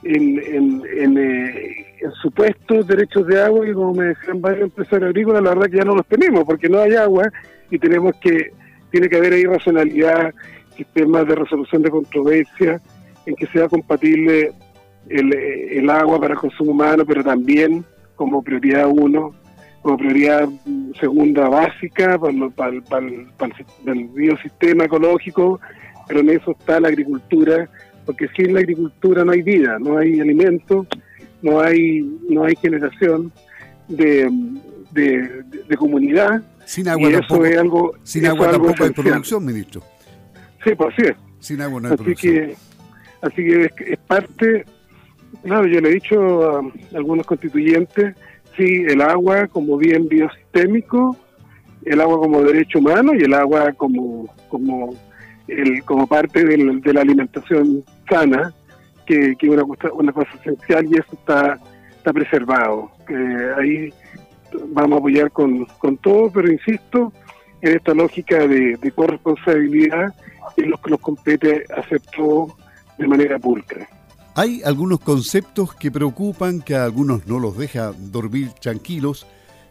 en, 0.04 0.82
en, 0.94 1.18
eh, 1.18 1.86
supuestos 2.22 2.88
derechos 2.88 3.28
de 3.28 3.42
agua 3.42 3.68
y 3.68 3.74
como 3.74 3.94
me 3.94 4.06
decían 4.06 4.42
varios 4.42 4.70
empresarios 4.70 5.10
agrícolas, 5.10 5.44
la 5.44 5.50
verdad 5.50 5.70
que 5.70 5.78
ya 5.78 5.84
no 5.84 5.96
los 5.96 6.08
tenemos 6.08 6.46
porque 6.46 6.70
no 6.70 6.80
hay 6.80 6.96
agua 6.96 7.30
y 7.70 7.78
tenemos 7.78 8.16
que 8.22 8.54
tiene 8.92 9.10
que 9.10 9.18
haber 9.18 9.34
ahí 9.34 9.44
racionalidad, 9.44 10.34
sistemas 10.76 11.28
de 11.28 11.36
resolución 11.36 11.82
de 11.82 11.92
controversia, 11.92 12.82
en 13.26 13.36
que 13.36 13.46
sea 13.48 13.68
compatible 13.68 14.52
el, 15.10 15.90
agua 15.90 16.20
para 16.20 16.34
el 16.34 16.40
consumo 16.40 16.72
humano, 16.72 17.04
pero 17.06 17.24
también 17.24 17.86
como 18.16 18.42
prioridad 18.42 18.88
uno, 18.88 19.34
como 19.82 19.98
prioridad 19.98 20.50
segunda 21.00 21.48
básica 21.48 22.20
para, 22.56 22.72
el 22.72 24.08
biosistema 24.10 24.86
ecológico, 24.86 25.60
pero 26.08 26.20
en 26.20 26.30
eso 26.30 26.52
está 26.52 26.80
la 26.80 26.90
agricultura, 26.90 27.70
porque 28.06 28.28
sin 28.36 28.54
la 28.54 28.60
agricultura 28.60 29.24
no 29.24 29.32
hay 29.32 29.42
vida, 29.42 29.78
no 29.80 29.98
hay 29.98 30.20
alimento, 30.20 30.86
no 31.42 31.62
hay, 31.62 32.02
no 32.30 32.44
hay 32.44 32.56
generación 32.56 33.32
de, 33.88 34.30
de 34.92 35.78
comunidad 35.78 36.44
sin 36.70 36.88
agua 36.88 37.10
tampoco, 37.10 37.46
es 37.46 37.58
algo, 37.58 37.96
sin 38.04 38.28
agua 38.28 38.52
tampoco 38.52 38.84
hay 38.84 38.92
producción, 38.92 39.44
ministro. 39.44 39.82
Sí, 40.64 40.76
pues 40.78 40.94
así 40.94 41.08
es. 41.08 41.16
Sin 41.40 41.62
agua 41.62 41.82
no 41.82 41.88
hay 41.88 41.94
así 41.96 42.04
producción. 42.04 42.36
Que, 42.36 42.56
así 43.24 43.36
que 43.38 43.94
es, 43.94 44.00
parte, 44.06 44.66
claro, 45.42 45.66
yo 45.66 45.82
le 45.82 45.90
he 45.90 45.94
dicho 45.94 46.48
a 46.48 46.62
algunos 46.94 47.26
constituyentes, 47.26 48.16
sí, 48.60 48.84
el 48.88 49.02
agua 49.02 49.48
como 49.48 49.78
bien 49.78 50.08
biosistémico, 50.08 51.16
el 51.86 52.02
agua 52.02 52.20
como 52.20 52.44
derecho 52.44 52.80
humano 52.80 53.14
y 53.16 53.24
el 53.24 53.34
agua 53.34 53.72
como 53.74 54.28
como 54.50 54.94
el, 55.48 55.84
como 55.84 56.06
parte 56.06 56.44
de 56.44 56.94
la 56.94 57.02
alimentación 57.02 57.84
sana, 58.10 58.54
que 59.06 59.32
es 59.32 59.50
una, 59.50 59.64
una 59.94 60.12
cosa 60.12 60.30
esencial 60.42 60.86
y 60.86 60.98
eso 60.98 61.14
está, 61.14 61.58
está 61.98 62.14
preservado. 62.14 62.92
Eh, 63.10 63.52
ahí 63.58 63.94
vamos 64.68 64.98
a 64.98 65.00
apoyar 65.00 65.32
con, 65.32 65.66
con 65.80 65.98
todo, 65.98 66.32
pero 66.32 66.52
insisto, 66.52 67.12
en 67.62 67.78
esta 67.78 67.94
lógica 67.94 68.48
de, 68.48 68.78
corresponsabilidad 68.96 70.14
en 70.58 70.72
los 70.72 70.80
que 70.82 70.92
nos 70.92 71.00
compete 71.00 71.64
hacer 71.76 72.02
todo 72.16 72.56
de 72.98 73.08
manera 73.08 73.40
pulcra. 73.40 73.88
Hay 74.36 74.62
algunos 74.64 75.00
conceptos 75.00 75.76
que 75.76 75.92
preocupan, 75.92 76.62
que 76.62 76.76
a 76.76 76.84
algunos 76.84 77.28
no 77.28 77.40
los 77.40 77.58
deja 77.58 77.94
dormir 77.98 78.52
tranquilos. 78.62 79.26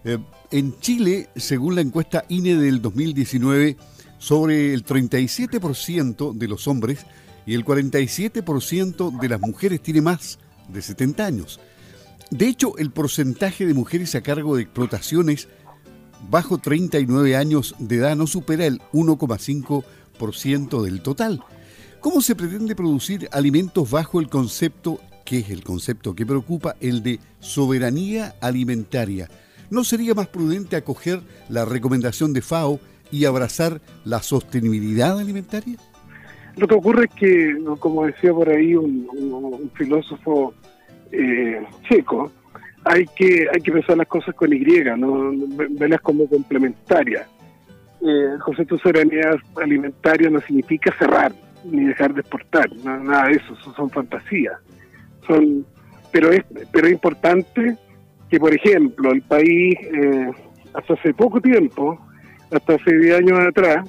Eh, 0.04 0.18
en 0.50 0.78
Chile, 0.80 1.28
según 1.36 1.74
la 1.74 1.80
encuesta 1.80 2.24
INE 2.28 2.56
del 2.56 2.82
2019, 2.82 3.76
sobre 4.18 4.74
el 4.74 4.84
37% 4.84 6.32
de 6.32 6.48
los 6.48 6.66
hombres 6.66 7.06
y 7.46 7.54
el 7.54 7.64
47% 7.64 9.18
de 9.18 9.28
las 9.28 9.40
mujeres 9.40 9.80
tiene 9.80 10.02
más 10.02 10.38
de 10.68 10.82
70 10.82 11.24
años. 11.24 11.60
De 12.30 12.46
hecho, 12.46 12.76
el 12.76 12.90
porcentaje 12.90 13.64
de 13.64 13.72
mujeres 13.74 14.14
a 14.14 14.20
cargo 14.20 14.56
de 14.56 14.62
explotaciones 14.62 15.48
bajo 16.28 16.58
39 16.58 17.36
años 17.36 17.74
de 17.78 17.96
edad 17.96 18.16
no 18.16 18.26
supera 18.26 18.66
el 18.66 18.80
1,5% 18.92 20.82
del 20.82 21.00
total. 21.00 21.42
¿Cómo 22.00 22.20
se 22.20 22.36
pretende 22.36 22.76
producir 22.76 23.28
alimentos 23.32 23.90
bajo 23.90 24.20
el 24.20 24.28
concepto, 24.28 25.00
que 25.24 25.38
es 25.38 25.50
el 25.50 25.64
concepto 25.64 26.14
que 26.14 26.24
preocupa, 26.24 26.76
el 26.80 27.02
de 27.02 27.18
soberanía 27.40 28.34
alimentaria? 28.40 29.28
¿No 29.68 29.82
sería 29.82 30.14
más 30.14 30.28
prudente 30.28 30.76
acoger 30.76 31.20
la 31.48 31.64
recomendación 31.64 32.32
de 32.32 32.40
FAO 32.40 32.78
y 33.10 33.24
abrazar 33.24 33.80
la 34.04 34.22
sostenibilidad 34.22 35.18
alimentaria? 35.18 35.76
Lo 36.56 36.68
que 36.68 36.74
ocurre 36.74 37.06
es 37.06 37.14
que, 37.14 37.56
como 37.80 38.06
decía 38.06 38.32
por 38.32 38.48
ahí 38.48 38.76
un, 38.76 39.70
filósofo 39.74 40.54
eh, 41.10 41.60
checo, 41.88 42.30
hay 42.84 43.06
que 43.16 43.48
hay 43.52 43.60
que 43.60 43.72
pensar 43.72 43.96
las 43.96 44.06
cosas 44.06 44.36
con 44.36 44.52
Y, 44.52 44.60
no 44.96 45.32
verlas 45.70 46.00
como 46.00 46.28
complementarias. 46.28 47.26
Eh, 48.00 48.34
el 48.34 48.38
concepto 48.38 48.76
de 48.76 48.82
soberanía 48.82 49.36
alimentaria 49.56 50.30
no 50.30 50.40
significa 50.40 50.94
cerrar 50.96 51.32
ni 51.64 51.84
dejar 51.84 52.14
de 52.14 52.20
exportar, 52.20 52.70
nada 52.84 53.26
de 53.28 53.32
eso, 53.32 53.54
son, 53.74 53.90
fantasías. 53.90 54.58
Son, 55.26 55.64
pero 56.12 56.32
es 56.32 56.44
pero 56.72 56.86
es 56.86 56.92
importante 56.92 57.76
que, 58.30 58.38
por 58.38 58.54
ejemplo, 58.54 59.12
el 59.12 59.22
país 59.22 59.76
eh, 59.82 60.30
hasta 60.74 60.94
hace 60.94 61.14
poco 61.14 61.40
tiempo, 61.40 61.98
hasta 62.50 62.74
hace 62.74 62.96
10 62.96 63.18
años 63.18 63.38
atrás, 63.40 63.88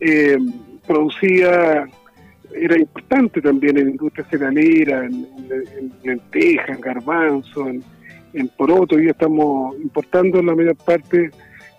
eh, 0.00 0.38
producía 0.86 1.86
era 2.54 2.78
importante 2.78 3.40
también 3.40 3.78
en 3.78 3.90
industria 3.90 4.24
cerealera, 4.30 5.04
en, 5.04 5.26
en, 5.50 5.92
lentejas, 6.04 6.68
en 6.68 6.80
garbanzo, 6.80 7.68
en, 7.68 7.82
en 8.32 8.48
poroto. 8.48 8.96
Hoy 8.96 9.08
estamos 9.08 9.76
importando 9.80 10.42
la 10.42 10.54
mayor 10.54 10.76
parte 10.76 11.30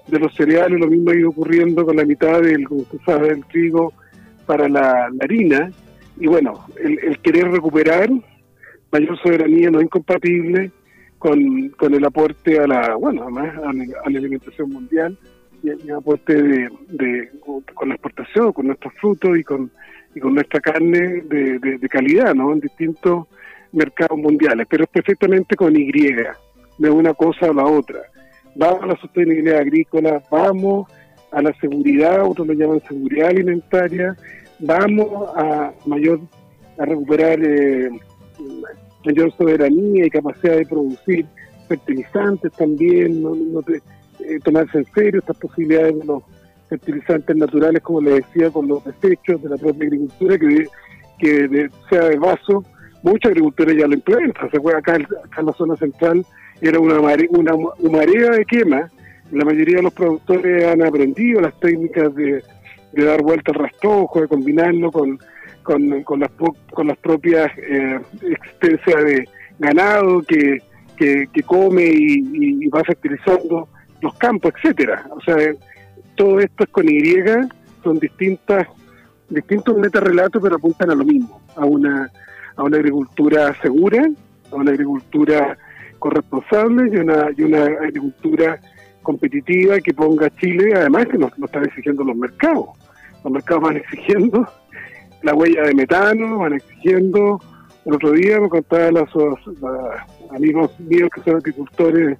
de 0.08 0.19
los 0.19 0.34
cereales, 0.36 0.80
lo 0.80 0.88
mismo 0.88 1.12
ha 1.12 1.15
ido 1.15 1.30
ocurriendo 1.30 1.86
con 1.86 1.95
la 1.95 2.06
mitad 2.06 2.41
del, 2.41 2.67
como 2.67 2.86
del 3.19 3.45
trigo 3.45 3.93
para 4.45 4.69
la, 4.69 5.10
harina. 5.19 5.71
Y 6.17 6.27
bueno, 6.27 6.65
el, 6.81 7.19
querer 7.19 7.49
recuperar 7.51 8.10
mayor 8.91 9.19
soberanía 9.21 9.69
no 9.69 9.79
es 9.79 9.86
incompatible 9.86 10.71
con, 11.19 11.69
con 11.69 11.93
el 11.93 12.05
aporte 12.05 12.60
a 12.60 12.67
la, 12.67 12.95
bueno, 12.95 13.27
a, 13.27 13.73
la 13.73 14.19
alimentación 14.19 14.69
mundial 14.69 15.17
y 15.63 15.69
el 15.69 15.91
aporte 15.91 16.41
de, 16.41 16.69
de, 16.89 17.29
con 17.73 17.89
la 17.89 17.95
exportación, 17.95 18.53
con 18.53 18.67
nuestros 18.67 18.93
frutos 18.93 19.38
y 19.38 19.43
con 19.43 19.71
y 20.15 20.19
con 20.21 20.34
nuestra 20.34 20.62
carne 20.62 21.21
de, 21.25 21.60
de, 21.60 21.89
calidad, 21.89 22.34
¿no? 22.34 22.53
En 22.53 22.62
distintos 22.62 23.27
mercados 23.73 24.17
mundiales, 24.17 24.65
pero 24.69 24.86
es 24.86 24.89
perfectamente 24.89 25.58
con 25.58 25.75
Y, 25.75 25.91
de 25.91 26.89
una 26.89 27.13
cosa 27.13 27.47
a 27.47 27.53
la 27.53 27.65
otra. 27.65 27.99
Vamos 28.55 28.84
a 28.84 28.86
la 28.88 28.95
sostenibilidad 28.95 29.60
agrícola, 29.60 30.23
vamos 30.31 30.89
a 31.35 31.41
la 31.41 31.53
seguridad, 31.59 32.23
otros 32.23 32.47
lo 32.47 32.53
llaman 32.53 32.81
seguridad 32.87 33.29
alimentaria, 33.29 34.15
vamos 34.59 35.29
a 35.35 35.71
mayor 35.85 36.19
a 36.77 36.85
recuperar 36.85 37.39
eh, 37.41 37.89
mayor 39.05 39.31
soberanía 39.37 40.05
y 40.05 40.09
capacidad 40.09 40.57
de 40.57 40.65
producir 40.65 41.25
fertilizantes 41.67 42.51
también, 42.53 43.21
no, 43.21 43.33
eh, 43.69 44.39
tomarse 44.43 44.79
en 44.79 44.85
serio 44.93 45.19
estas 45.19 45.37
posibilidades 45.37 45.99
de 45.99 46.05
los 46.05 46.23
fertilizantes 46.69 47.35
naturales, 47.35 47.81
como 47.81 48.01
le 48.01 48.15
decía, 48.15 48.49
con 48.49 48.67
los 48.67 48.83
desechos 48.83 49.41
de 49.41 49.49
la 49.49 49.57
propia 49.57 49.85
agricultura, 49.85 50.37
que, 50.37 50.67
que 51.19 51.69
sea 51.89 52.05
de 52.05 52.17
vaso, 52.17 52.63
muchos 53.03 53.29
agricultores 53.29 53.77
ya 53.77 53.87
lo 53.87 53.93
implementan. 53.93 54.49
Se 54.49 54.57
acá, 54.57 54.95
acá 54.95 55.41
en 55.41 55.45
la 55.45 55.53
zona 55.53 55.75
central 55.75 56.25
era 56.61 56.79
una, 56.79 56.99
una, 56.99 57.53
marea 57.91 58.31
de 58.31 58.45
quema. 58.45 58.89
La 59.31 59.45
mayoría 59.45 59.77
de 59.77 59.83
los 59.83 59.93
productores 59.93 60.65
han 60.65 60.81
aprendido 60.83 61.41
las 61.41 61.59
técnicas 61.59 62.13
de, 62.15 62.43
dar 62.93 63.21
vuelta 63.21 63.51
al 63.51 63.59
rastrojo, 63.59 64.21
de 64.21 64.27
combinarlo 64.27 64.91
con, 64.91 65.19
con, 65.63 66.19
las, 66.19 66.31
con 66.71 66.88
las 66.88 66.97
propias 66.97 67.51
eh, 67.57 67.99
existencias 68.21 69.03
de 69.03 69.29
ganado 69.59 70.21
que, 70.21 70.59
que, 70.95 71.43
come 71.45 71.85
y, 71.85 72.63
y, 72.63 72.67
va 72.69 72.83
fertilizando 72.83 73.67
los 74.01 74.13
campos, 74.15 74.53
etcétera. 74.55 75.05
O 75.11 75.21
sea, 75.21 75.35
todo 76.15 76.39
esto 76.39 76.63
es 76.63 76.69
con 76.69 76.88
Y, 76.88 77.15
son 77.83 77.99
distintas, 77.99 78.67
distintos 79.29 79.77
metarrelatos, 79.77 80.41
pero 80.41 80.55
apuntan 80.55 80.91
a 80.91 80.95
lo 80.95 81.03
mismo, 81.03 81.41
a 81.55 81.65
una, 81.65 82.09
a 82.55 82.63
una 82.63 82.77
agricultura 82.77 83.53
segura, 83.61 84.07
a 84.51 84.55
una 84.55 84.71
agricultura 84.71 85.57
corresponsable 85.99 86.89
y 86.91 86.97
una, 86.97 87.29
y 87.35 87.43
una 87.43 87.65
agricultura 87.65 88.59
competitiva 89.05 89.79
que 89.79 89.93
ponga 89.93 90.29
Chile, 90.35 90.73
además 90.75 91.07
que 91.07 91.17
nos 91.17 91.31
están 91.37 91.63
exigiendo 91.63 92.03
los 92.03 92.17
mercados. 92.17 92.65
Los 93.23 93.31
mercados 93.31 93.63
van 93.63 93.77
exigiendo 93.83 94.45
la 95.23 95.33
huella 95.33 95.63
de 95.63 95.73
metano, 95.73 96.39
van 96.39 96.53
exigiendo, 96.53 97.39
el 97.85 97.93
otro 97.93 98.11
día 98.11 98.39
me 98.39 98.49
contaban 98.49 98.95
los, 98.95 99.09
amigos 100.31 100.77
míos 100.79 101.09
que 101.13 101.21
son 101.21 101.37
agricultores 101.37 102.17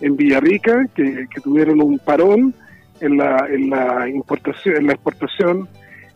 en 0.00 0.16
Villarrica, 0.16 0.86
que, 0.94 1.26
tuvieron 1.42 1.82
un 1.82 1.98
parón 1.98 2.54
en 3.00 3.18
la, 3.18 3.46
en 3.50 3.68
la 3.68 4.08
importación, 4.08 4.76
en 4.76 4.86
la 4.86 4.92
exportación 4.94 5.68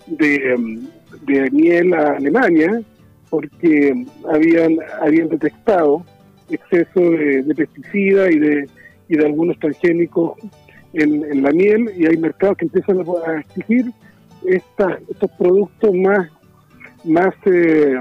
de, 0.07 0.53
em, 0.53 0.88
miel 1.53 1.95
a 1.95 2.12
Alemania, 2.12 2.81
porque 3.29 3.92
habían, 4.33 4.77
habían 5.03 5.29
detectado 5.29 6.05
exceso 6.49 7.01
de, 7.01 7.42
de 7.42 7.55
pesticidas 7.55 8.31
y 8.31 8.38
de, 8.38 8.69
y 9.09 9.16
de 9.16 9.27
algunos 9.27 9.59
transgénicos 9.59 10.38
en, 10.92 11.42
la 11.42 11.51
miel 11.51 11.92
y 11.97 12.07
hay 12.07 12.16
mercados 12.16 12.57
que 12.59 12.64
empiezan 12.66 12.99
a 13.27 13.40
exigir 13.40 13.92
esta, 14.47 14.99
estos 15.09 15.31
productos 15.33 15.95
más, 15.95 16.29
más 17.05 17.35
eh, 17.47 18.01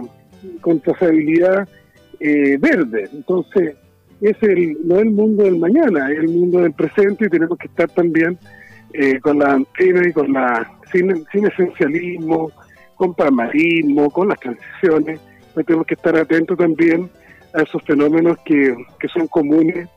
con 0.61 0.79
trazabilidad 0.79 1.67
eh, 2.19 2.57
verde. 2.57 3.09
Entonces, 3.11 3.75
es 4.21 4.41
el, 4.41 4.77
no 4.87 4.95
es 4.95 5.01
el 5.01 5.11
mundo 5.11 5.43
del 5.43 5.57
mañana, 5.57 6.11
es 6.11 6.19
el 6.19 6.29
mundo 6.29 6.59
del 6.59 6.73
presente 6.73 7.25
y 7.25 7.29
tenemos 7.29 7.57
que 7.57 7.67
estar 7.67 7.89
también 7.89 8.37
eh, 8.93 9.19
con 9.19 9.39
la 9.39 9.53
antena 9.53 10.07
y 10.07 10.13
con 10.13 10.31
la 10.31 10.71
sin, 10.91 11.25
sin 11.31 11.47
esencialismo, 11.47 12.51
con 12.95 13.13
pragmatismo, 13.13 14.09
con 14.09 14.29
las 14.29 14.39
transiciones. 14.39 15.19
Tenemos 15.65 15.85
que 15.85 15.95
estar 15.95 16.15
atentos 16.15 16.57
también 16.57 17.09
a 17.53 17.61
esos 17.61 17.81
fenómenos 17.83 18.37
que, 18.45 18.75
que 18.99 19.07
son 19.09 19.27
comunes 19.27 19.87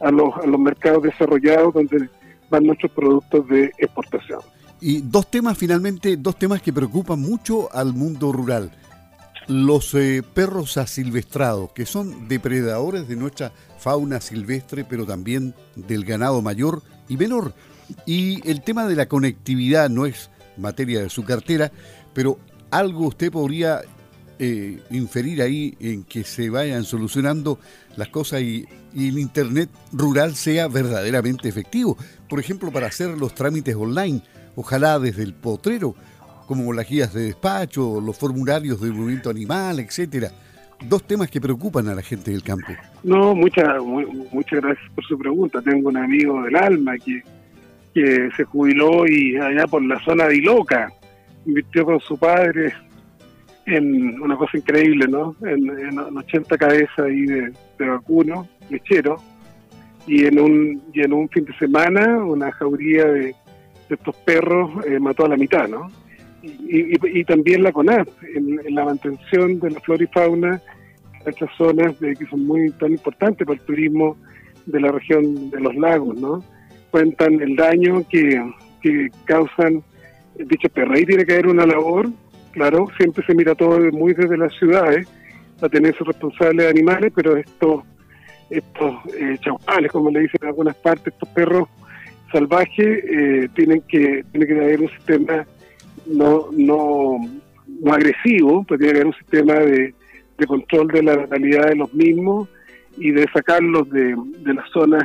a 0.00 0.10
los, 0.10 0.34
a 0.36 0.46
los 0.46 0.60
mercados 0.60 1.02
desarrollados 1.02 1.74
donde 1.74 2.08
van 2.50 2.64
nuestros 2.64 2.92
productos 2.92 3.46
de 3.48 3.72
exportación. 3.78 4.40
Y 4.80 5.00
dos 5.00 5.30
temas 5.30 5.58
finalmente, 5.58 6.16
dos 6.16 6.38
temas 6.38 6.62
que 6.62 6.72
preocupan 6.72 7.20
mucho 7.20 7.68
al 7.74 7.94
mundo 7.94 8.32
rural. 8.32 8.70
Los 9.48 9.94
eh, 9.94 10.22
perros 10.34 10.76
asilvestrados, 10.76 11.72
que 11.72 11.86
son 11.86 12.28
depredadores 12.28 13.08
de 13.08 13.16
nuestra 13.16 13.52
fauna 13.78 14.20
silvestre, 14.20 14.84
pero 14.84 15.06
también 15.06 15.54
del 15.74 16.04
ganado 16.04 16.42
mayor 16.42 16.82
y 17.08 17.16
menor. 17.16 17.54
Y 18.04 18.46
el 18.48 18.62
tema 18.62 18.86
de 18.86 18.94
la 18.94 19.06
conectividad 19.06 19.88
no 19.88 20.06
es 20.06 20.30
materia 20.56 21.00
de 21.00 21.08
su 21.08 21.24
cartera, 21.24 21.72
pero 22.12 22.38
algo 22.70 23.06
usted 23.06 23.32
podría 23.32 23.80
eh, 24.38 24.80
inferir 24.90 25.42
ahí 25.42 25.76
en 25.80 26.04
que 26.04 26.22
se 26.22 26.50
vayan 26.50 26.84
solucionando 26.84 27.58
las 27.96 28.08
cosas 28.08 28.42
y, 28.42 28.66
el 29.00 29.18
Internet 29.18 29.70
rural 29.92 30.34
sea 30.34 30.66
verdaderamente 30.66 31.48
efectivo. 31.48 31.96
Por 32.28 32.40
ejemplo, 32.40 32.70
para 32.70 32.88
hacer 32.88 33.10
los 33.10 33.34
trámites 33.34 33.76
online, 33.76 34.22
ojalá 34.56 34.98
desde 34.98 35.22
el 35.22 35.34
potrero, 35.34 35.94
como 36.46 36.72
las 36.72 36.88
guías 36.88 37.14
de 37.14 37.22
despacho, 37.24 38.00
los 38.00 38.18
formularios 38.18 38.80
de 38.80 38.90
movimiento 38.90 39.30
animal, 39.30 39.78
etcétera. 39.78 40.30
Dos 40.88 41.04
temas 41.06 41.30
que 41.30 41.40
preocupan 41.40 41.88
a 41.88 41.94
la 41.94 42.02
gente 42.02 42.30
del 42.30 42.42
campo. 42.42 42.72
No, 43.02 43.34
muchas 43.34 43.68
muchas 44.32 44.60
gracias 44.60 44.90
por 44.94 45.04
su 45.04 45.18
pregunta. 45.18 45.60
Tengo 45.62 45.88
un 45.88 45.96
amigo 45.96 46.42
del 46.42 46.56
alma 46.56 46.96
que, 46.98 47.22
que 47.94 48.30
se 48.36 48.44
jubiló 48.44 49.06
y 49.06 49.36
allá 49.36 49.66
por 49.66 49.82
la 49.82 49.98
zona 50.04 50.26
de 50.26 50.36
Iloca 50.36 50.92
invirtió 51.46 51.84
con 51.84 52.00
su 52.00 52.16
padre 52.16 52.72
en 53.68 54.20
una 54.20 54.36
cosa 54.36 54.56
increíble, 54.56 55.06
¿no? 55.08 55.36
En, 55.42 55.98
80 55.98 56.56
cabezas 56.56 56.98
ahí 56.98 57.26
de, 57.26 57.52
vacuno, 57.78 58.48
lechero, 58.70 59.16
y 60.06 60.24
en 60.24 60.40
un 60.40 60.82
y 60.92 61.02
en 61.02 61.12
un 61.12 61.28
fin 61.28 61.44
de 61.44 61.54
semana 61.58 62.24
una 62.24 62.50
jauría 62.52 63.04
de, 63.04 63.34
estos 63.90 64.16
perros 64.16 64.84
eh, 64.86 64.98
mató 64.98 65.24
a 65.24 65.28
la 65.28 65.36
mitad, 65.36 65.66
¿no? 65.68 65.90
Y, 66.42 67.24
también 67.24 67.62
la 67.62 67.72
CONAF, 67.72 68.08
en, 68.34 68.60
la 68.74 68.84
mantención 68.84 69.58
de 69.58 69.70
la 69.70 69.80
flora 69.80 70.04
y 70.04 70.06
fauna 70.06 70.62
en 71.24 71.28
estas 71.28 71.50
zonas 71.56 71.94
que 71.98 72.26
son 72.30 72.46
muy 72.46 72.70
tan 72.72 72.92
importantes 72.92 73.46
para 73.46 73.58
el 73.58 73.66
turismo 73.66 74.16
de 74.66 74.80
la 74.80 74.92
región 74.92 75.50
de 75.50 75.60
los 75.60 75.74
lagos, 75.74 76.18
¿no? 76.20 76.44
Cuentan 76.90 77.40
el 77.40 77.56
daño 77.56 78.06
que, 78.08 78.40
causan 79.24 79.82
dichos 80.36 80.70
perros. 80.70 80.96
Ahí 80.96 81.04
tiene 81.04 81.24
que 81.26 81.32
haber 81.32 81.48
una 81.48 81.66
labor 81.66 82.08
claro, 82.58 82.88
siempre 82.96 83.24
se 83.24 83.34
mira 83.34 83.54
todo 83.54 83.78
muy 83.92 84.14
desde 84.14 84.36
las 84.36 84.52
ciudades, 84.58 85.06
a 85.62 85.68
tener 85.68 85.96
sus 85.96 86.06
responsables 86.06 86.68
animales, 86.68 87.12
pero 87.14 87.36
estos, 87.36 87.84
estos 88.50 88.94
eh, 89.16 89.38
como 89.92 90.10
le 90.10 90.20
dicen 90.20 90.40
en 90.42 90.48
algunas 90.48 90.74
partes, 90.76 91.12
estos 91.14 91.28
perros 91.28 91.68
salvajes, 92.32 93.04
eh, 93.04 93.48
tienen 93.54 93.80
que 93.82 94.24
tiene 94.32 94.46
que 94.46 94.54
haber 94.54 94.80
un 94.80 94.88
sistema 94.90 95.46
no, 96.06 96.48
no, 96.52 97.18
no 97.80 97.92
agresivo, 97.92 98.64
pues 98.64 98.80
tiene 98.80 98.92
que 98.92 99.00
haber 99.00 99.06
un 99.06 99.18
sistema 99.18 99.54
de, 99.54 99.94
de 100.36 100.46
control 100.46 100.88
de 100.88 101.02
la 101.04 101.16
natalidad 101.16 101.68
de 101.68 101.76
los 101.76 101.94
mismos 101.94 102.48
y 102.96 103.12
de 103.12 103.24
sacarlos 103.32 103.88
de, 103.90 104.16
de 104.40 104.54
las 104.54 104.68
zonas 104.70 105.04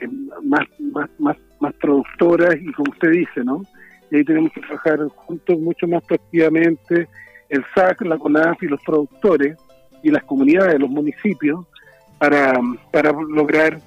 eh, 0.00 0.08
más, 0.42 0.66
más, 0.80 1.08
más, 1.18 1.36
más 1.60 1.74
productoras 1.74 2.56
y 2.60 2.72
como 2.72 2.90
usted 2.92 3.10
dice, 3.10 3.44
¿no? 3.44 3.62
Y 4.10 4.16
ahí 4.16 4.24
tenemos 4.24 4.52
que 4.52 4.60
trabajar 4.60 5.00
juntos 5.08 5.58
mucho 5.58 5.86
más 5.86 6.02
proactivamente 6.04 7.08
el 7.48 7.64
SAC, 7.74 8.02
la 8.02 8.18
CONAF 8.18 8.62
y 8.62 8.66
los 8.66 8.82
productores 8.82 9.56
y 10.02 10.10
las 10.10 10.24
comunidades, 10.24 10.78
los 10.78 10.90
municipios, 10.90 11.64
para, 12.18 12.58
para 12.92 13.12
lograr 13.12 13.78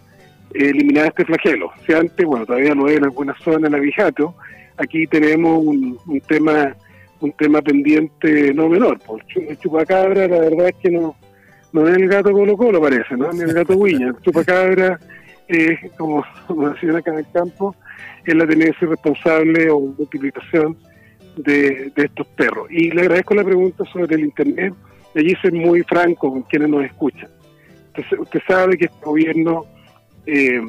eliminar 0.53 1.07
este 1.07 1.25
flagelo. 1.25 1.71
Si 1.85 1.93
antes, 1.93 2.25
bueno, 2.25 2.45
todavía 2.45 2.75
no 2.75 2.87
hay 2.87 2.95
en 2.95 3.05
algunas 3.05 3.41
zonas, 3.41 3.69
en 3.69 3.75
Abijato, 3.75 4.35
aquí 4.77 5.07
tenemos 5.07 5.63
un, 5.63 5.97
un 6.05 6.21
tema 6.21 6.75
un 7.21 7.31
tema 7.33 7.61
pendiente 7.61 8.53
no 8.53 8.69
menor. 8.69 8.99
Por 8.99 9.21
el 9.35 9.57
chupacabra, 9.59 10.27
la 10.27 10.39
verdad 10.39 10.69
es 10.69 10.75
que 10.75 10.89
no, 10.89 11.15
no 11.73 11.87
es 11.87 11.95
el 11.95 12.07
gato 12.07 12.31
Colo 12.31 12.55
Colo, 12.57 12.81
parece, 12.81 13.15
¿no? 13.15 13.31
Ni 13.31 13.41
el 13.41 13.53
gato 13.53 13.77
Guiña. 13.77 14.07
El 14.07 14.21
chupacabra 14.21 14.99
es, 15.47 15.91
como, 15.97 16.23
como 16.47 16.69
decían 16.69 16.95
acá 16.95 17.11
en 17.11 17.19
el 17.19 17.31
campo, 17.31 17.75
es 18.25 18.35
la 18.35 18.45
tenencia 18.47 18.87
responsable 18.87 19.69
o 19.69 19.79
multiplicación 19.79 20.77
de, 21.37 21.91
estos 21.95 22.27
perros. 22.27 22.67
Y 22.69 22.91
le 22.91 23.01
agradezco 23.01 23.35
la 23.35 23.43
pregunta 23.43 23.83
sobre 23.91 24.15
el 24.15 24.21
Internet. 24.21 24.73
Allí 25.15 25.35
soy 25.41 25.51
muy 25.51 25.83
franco 25.83 26.31
con 26.31 26.43
quienes 26.43 26.69
nos 26.69 26.83
escuchan. 26.83 27.29
Usted, 28.19 28.39
sabe 28.47 28.77
que 28.77 28.85
este 28.85 29.05
gobierno 29.05 29.65
eh, 30.25 30.61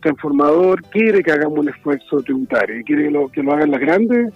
transformador 0.00 0.82
quiere 0.84 1.22
que 1.22 1.32
hagamos 1.32 1.58
un 1.58 1.68
esfuerzo 1.68 2.22
tributario 2.22 2.78
y 2.78 2.84
quiere 2.84 3.04
que 3.04 3.10
lo, 3.10 3.28
que 3.28 3.42
lo 3.42 3.52
hagan 3.52 3.70
las 3.70 3.80
grandes 3.80 4.32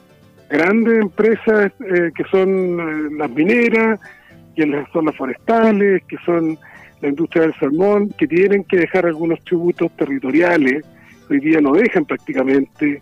grandes 0.50 1.02
empresas 1.02 1.72
eh, 1.80 2.10
que 2.14 2.24
son 2.30 2.48
eh, 2.48 3.16
las 3.18 3.30
mineras, 3.30 4.00
que 4.54 4.84
son 4.92 5.06
las 5.06 5.16
forestales, 5.16 6.02
que 6.04 6.16
son 6.24 6.58
la 7.00 7.08
industria 7.08 7.42
del 7.42 7.54
salmón, 7.58 8.08
que 8.16 8.26
tienen 8.26 8.64
que 8.64 8.78
dejar 8.78 9.06
algunos 9.06 9.42
tributos 9.44 9.90
territoriales 9.96 10.84
hoy 11.30 11.40
día 11.40 11.60
no 11.60 11.72
dejan 11.72 12.04
prácticamente 12.04 13.00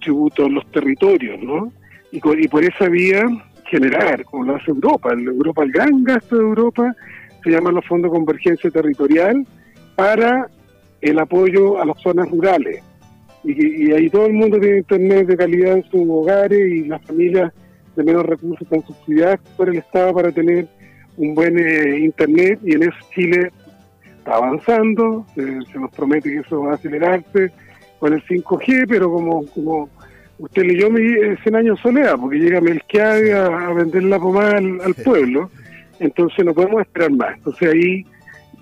tributo 0.00 0.46
en 0.46 0.54
los 0.54 0.70
territorios, 0.70 1.40
¿no? 1.42 1.72
Y, 2.10 2.20
por 2.20 2.62
esa 2.62 2.88
vía 2.88 3.24
generar, 3.70 4.24
como 4.26 4.44
lo 4.44 4.56
hace 4.56 4.70
Europa, 4.70 5.12
en 5.12 5.26
Europa 5.26 5.62
el 5.62 5.72
gran 5.72 6.04
gasto 6.04 6.36
de 6.36 6.42
Europa 6.42 6.94
se 7.42 7.50
llama 7.50 7.72
los 7.72 7.86
fondos 7.86 8.10
de 8.10 8.18
convergencia 8.18 8.70
territorial 8.70 9.46
para 9.96 10.48
el 11.00 11.18
apoyo 11.18 11.80
a 11.80 11.86
las 11.86 11.98
zonas 12.00 12.30
rurales. 12.30 12.82
Y, 13.44 13.90
ahí 13.92 14.10
todo 14.10 14.26
el 14.26 14.34
mundo 14.34 14.60
tiene 14.60 14.78
internet 14.78 15.26
de 15.26 15.36
calidad 15.36 15.76
en 15.78 15.84
sus 15.84 16.02
hogares 16.08 16.60
y 16.60 16.84
las 16.84 17.02
familias 17.02 17.52
de 17.96 18.04
menos 18.04 18.24
recursos 18.24 18.62
están 18.62 18.86
subsidiadas 18.86 19.40
por 19.56 19.68
el 19.68 19.76
Estado 19.76 20.14
para 20.14 20.30
tener 20.30 20.68
un 21.16 21.34
buen 21.34 21.58
eh, 21.58 21.98
internet 21.98 22.60
y 22.64 22.74
en 22.74 22.84
eso 22.84 22.96
Chile 23.14 23.50
está 24.22 24.36
avanzando, 24.36 25.26
se 25.34 25.78
nos 25.78 25.90
promete 25.90 26.30
que 26.30 26.38
eso 26.38 26.62
va 26.62 26.72
a 26.72 26.74
acelerarse 26.74 27.50
con 27.98 28.12
el 28.12 28.22
5G, 28.24 28.86
pero 28.88 29.10
como, 29.10 29.44
como 29.46 29.88
usted 30.38 30.62
leyó 30.62 30.90
mi 30.90 31.02
100 31.42 31.56
años 31.56 31.80
soledad, 31.80 32.16
porque 32.20 32.38
llega 32.38 32.60
Melquiade 32.60 33.34
a, 33.34 33.46
a 33.46 33.72
vender 33.72 34.04
la 34.04 34.20
pomada 34.20 34.58
al, 34.58 34.94
pueblo, 35.04 35.50
entonces 35.98 36.44
no 36.44 36.54
podemos 36.54 36.82
esperar 36.82 37.10
más. 37.12 37.36
Entonces 37.36 37.68
ahí 37.68 38.06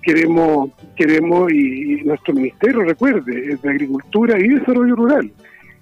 queremos, 0.01 0.71
queremos 0.95 1.51
y, 1.51 2.01
nuestro 2.05 2.33
ministerio, 2.33 2.81
recuerde, 2.81 3.53
es 3.53 3.61
de 3.61 3.69
Agricultura 3.69 4.39
y 4.39 4.47
Desarrollo 4.47 4.95
Rural. 4.95 5.31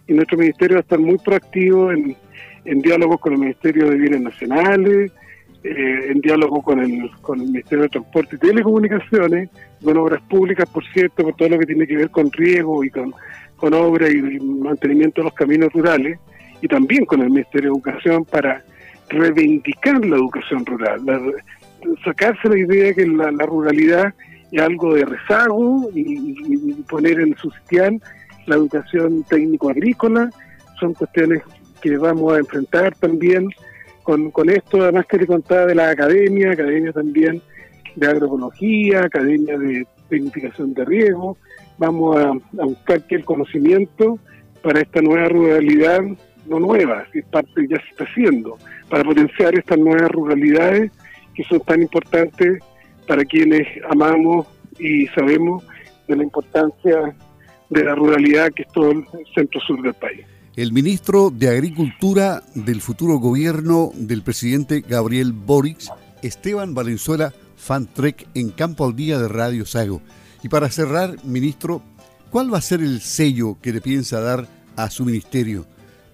Y 0.08 0.13
nuestro 0.13 0.38
ministerio 0.38 0.76
va 0.76 0.80
a 0.80 0.82
estar 0.82 1.00
muy 1.00 1.18
proactivo 1.20 1.92
en, 1.92 2.18
en 2.65 2.82
diálogos 2.82 3.22
con 3.22 3.34
el 3.34 3.39
Ministerio 3.39 3.89
de 3.89 3.96
Bienes 3.96 4.22
Nacionales, 4.22 5.13
eh, 5.62 6.12
en 6.12 6.22
diálogo 6.22 6.62
con 6.62 6.80
el, 6.80 7.12
con 7.22 7.41
el 7.41 7.48
Ministerio 7.48 7.84
de 7.84 7.89
Transporte 7.89 8.38
y 8.38 8.39
Telecomunicaciones, 8.39 9.50
con 9.84 9.98
obras 9.98 10.22
públicas, 10.30 10.69
por 10.69 10.86
cierto, 10.93 11.24
por 11.24 11.36
todo 11.36 11.50
lo 11.50 11.60
que 11.60 11.65
tiene 11.65 11.86
que 11.86 11.98
ver 11.98 12.10
con 12.10 12.32
riego 12.32 12.82
y 12.84 12.89
con, 12.89 13.13
con 13.58 13.74
obra 13.74 14.10
y, 14.10 14.39
mantenimiento 14.39 15.19
de 15.22 15.26
los 15.26 15.34
caminos 15.34 15.74
rurales, 15.74 16.17
y 16.62 16.67
también 16.69 17.06
con 17.06 17.22
el 17.22 17.30
Ministerio 17.30 17.72
de 17.72 17.76
Educación 17.76 18.24
para 18.24 18.63
reivindicar 19.10 20.06
la 20.06 20.15
educación 20.15 20.65
rural, 20.65 21.02
sacarse 22.06 22.48
la 22.48 22.58
idea 22.58 22.86
de 22.86 22.95
que 22.95 23.06
la, 23.08 23.45
ruralidad 23.45 24.13
es 24.52 24.62
algo 24.62 24.93
de 24.93 25.06
rezago 25.06 25.89
y, 25.93 26.74
poner 26.89 27.19
en 27.19 27.36
su 27.36 27.52
sitial 27.52 28.02
la 28.45 28.56
educación 28.56 29.24
técnico-agrícola, 29.24 30.30
son 30.80 30.93
cuestiones 30.93 31.43
que 31.82 31.98
vamos 31.98 32.34
a 32.34 32.39
enfrentar 32.39 32.95
también 32.95 33.50
con, 34.32 34.50
esto, 34.50 34.82
además 34.82 35.06
que 35.06 35.17
le 35.17 35.28
contaba 35.28 35.67
de 35.67 35.76
la 35.76 35.91
academia, 35.91 36.52
academia 36.52 36.91
también 36.91 37.41
de 37.95 38.08
agroecología, 38.08 39.02
academia 39.02 39.58
de 39.58 39.86
tecnificación 40.10 40.74
de 40.74 40.84
riego, 40.86 41.38
vamos 41.78 42.17
a, 42.17 42.32
buscar 42.63 43.06
que 43.06 43.15
el 43.15 43.26
conocimiento 43.26 44.17
para 44.63 44.82
esta 44.82 45.02
nueva 45.02 45.28
ruralidad, 45.30 46.02
no 46.48 46.60
nueva, 46.60 47.06
es 47.13 47.26
parte 47.26 47.67
ya 47.69 47.78
se 47.78 47.89
está 47.91 48.06
haciendo, 48.06 48.58
para 48.89 49.04
potenciar 49.04 49.54
estas 49.54 49.78
nuevas 49.78 50.10
ruralidades 50.10 50.91
que 51.36 51.43
son 51.43 51.60
tan 51.60 51.82
importantes 51.84 52.63
para 53.08 53.24
quienes 53.26 53.67
amamos 53.89 54.48
y 54.80 55.06
sabemos 55.08 55.63
de 56.08 56.15
la 56.15 56.24
importancia 56.24 57.15
de 57.69 57.84
la 57.84 57.93
ruralidad 57.93 58.52
que 58.56 58.63
es 58.63 58.72
todo 58.74 58.91
el 58.91 59.06
centro-sur 59.36 59.84
del 59.84 59.93
país. 59.93 60.26
El 60.60 60.74
ministro 60.74 61.30
de 61.30 61.48
Agricultura 61.48 62.43
del 62.54 62.82
futuro 62.82 63.17
gobierno 63.17 63.91
del 63.95 64.24
presidente 64.24 64.82
Gabriel 64.82 65.32
Boric, 65.32 65.78
Esteban 66.22 66.74
Valenzuela 66.74 67.34
Fantrek 67.56 68.28
en 68.34 68.50
Campo 68.50 68.86
al 68.86 68.93
Día 68.93 69.17
de 69.19 69.30
Radio 69.30 69.65
Sago. 69.65 70.02
Y 70.43 70.50
para 70.50 70.67
cerrar, 70.69 71.15
ministro, 71.24 71.82
¿cuál 72.30 72.54
va 72.54 72.58
a 72.58 72.62
ser 72.62 72.82
el 72.82 73.00
sello 73.00 73.56
que 73.62 73.72
le 73.72 73.80
piensa 73.80 74.19
dar 74.19 74.50
a 74.76 74.89
su 74.89 75.06
ministerio? 75.06 75.65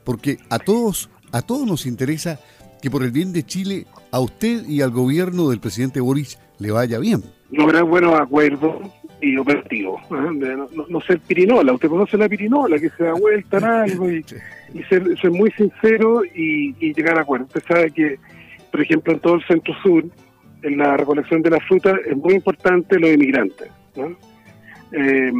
Porque 0.03 0.37
a 0.51 0.59
todos, 0.59 1.09
a 1.31 1.41
todos 1.41 1.65
nos 1.65 1.87
interesa 1.87 2.39
que 2.83 2.91
por 2.91 3.01
el 3.01 3.09
bien 3.09 3.33
de 3.33 3.47
Chile, 3.47 3.87
a 4.11 4.19
usted 4.19 4.69
y 4.69 4.81
al 4.81 4.91
gobierno 4.91 5.49
del 5.49 5.59
presidente 5.59 6.01
Boric 6.01 6.37
le 6.59 6.69
vaya 6.69 6.99
bien. 6.99 7.23
Buenos 7.49 8.19
acuerdos 8.19 8.75
y 9.21 9.37
operativos. 9.37 10.01
¿eh? 10.11 10.57
No, 10.89 11.01
ser 11.01 11.19
pirinola, 11.19 11.73
usted 11.73 11.89
conoce 11.89 12.17
la 12.17 12.29
pirinola, 12.29 12.79
que 12.79 12.89
se 12.89 13.03
da 13.03 13.13
vuelta 13.13 13.57
en 13.57 13.63
algo 13.63 14.11
y, 14.11 14.23
ser, 14.89 15.31
muy 15.31 15.51
sincero 15.51 16.23
y, 16.25 16.73
llegar 16.93 17.17
a 17.17 17.21
acuerdos. 17.21 17.49
Usted 17.55 17.63
sabe 17.67 17.91
que, 17.91 18.17
por 18.71 18.81
ejemplo, 18.81 19.13
en 19.13 19.19
todo 19.19 19.35
el 19.35 19.45
centro 19.45 19.73
sur, 19.81 20.03
en 20.63 20.77
la 20.77 20.97
recolección 20.97 21.41
de 21.41 21.51
la 21.51 21.59
fruta 21.59 21.95
es 22.05 22.17
muy 22.17 22.33
importante 22.33 22.99
los 22.99 23.11
inmigrantes. 23.11 23.69
Eh, 24.91 25.31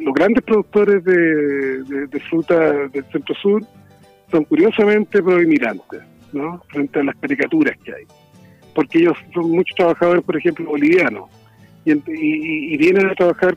los 0.00 0.14
grandes 0.14 0.42
productores 0.44 1.04
de, 1.04 2.20
fruta 2.28 2.88
del 2.88 3.04
centro 3.12 3.34
sur 3.36 3.62
son 4.30 4.44
curiosamente 4.44 5.22
pro 5.22 5.40
inmigrantes, 5.40 6.00
¿no? 6.32 6.62
frente 6.68 7.00
a 7.00 7.04
las 7.04 7.16
caricaturas 7.16 7.76
que 7.84 7.94
hay. 7.94 8.04
Porque 8.74 8.98
ellos 8.98 9.16
son 9.32 9.50
muchos 9.50 9.76
trabajadores, 9.76 10.24
por 10.24 10.36
ejemplo, 10.36 10.66
bolivianos, 10.66 11.30
y, 11.84 12.76
vienen 12.76 13.06
a 13.06 13.14
trabajar 13.14 13.56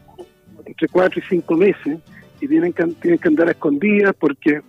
entre 0.66 0.88
cuatro 0.88 1.20
y 1.20 1.30
cinco 1.30 1.56
meses 1.56 2.00
y 2.42 2.48
tienen 2.48 2.74
que, 2.74 2.84
tienen 3.02 3.20
que 3.20 3.28
andar 3.28 3.50
escondidas 3.50 4.13
porque 4.20 4.62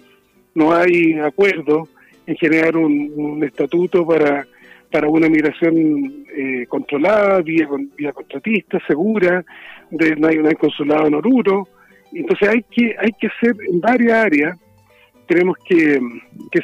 no 0.54 0.74
hay 0.74 1.18
acuerdo 1.18 1.88
en 2.26 2.36
generar 2.36 2.76
un 2.76 3.42
estatuto 3.44 4.06
para 4.06 4.46
para 4.90 5.08
una 5.08 5.28
migración 5.28 6.24
eh, 6.34 6.66
controlada, 6.68 7.40
vía, 7.42 7.68
vía 7.96 8.12
contratista, 8.12 8.78
segura, 8.86 9.44
de, 9.90 10.16
no, 10.16 10.28
hay, 10.28 10.54
consulado 10.54 11.06
en 11.06 11.14
Oruro. 11.14 11.68
Entonces 12.12 12.48
hay 12.48 12.64
que, 12.70 12.96
hay 12.98 13.10
que 13.18 13.26
hacer 13.26 13.54
en 13.68 13.80
varias 13.80 14.24
áreas, 14.24 14.58
tenemos 15.26 15.58
que, 15.64 16.00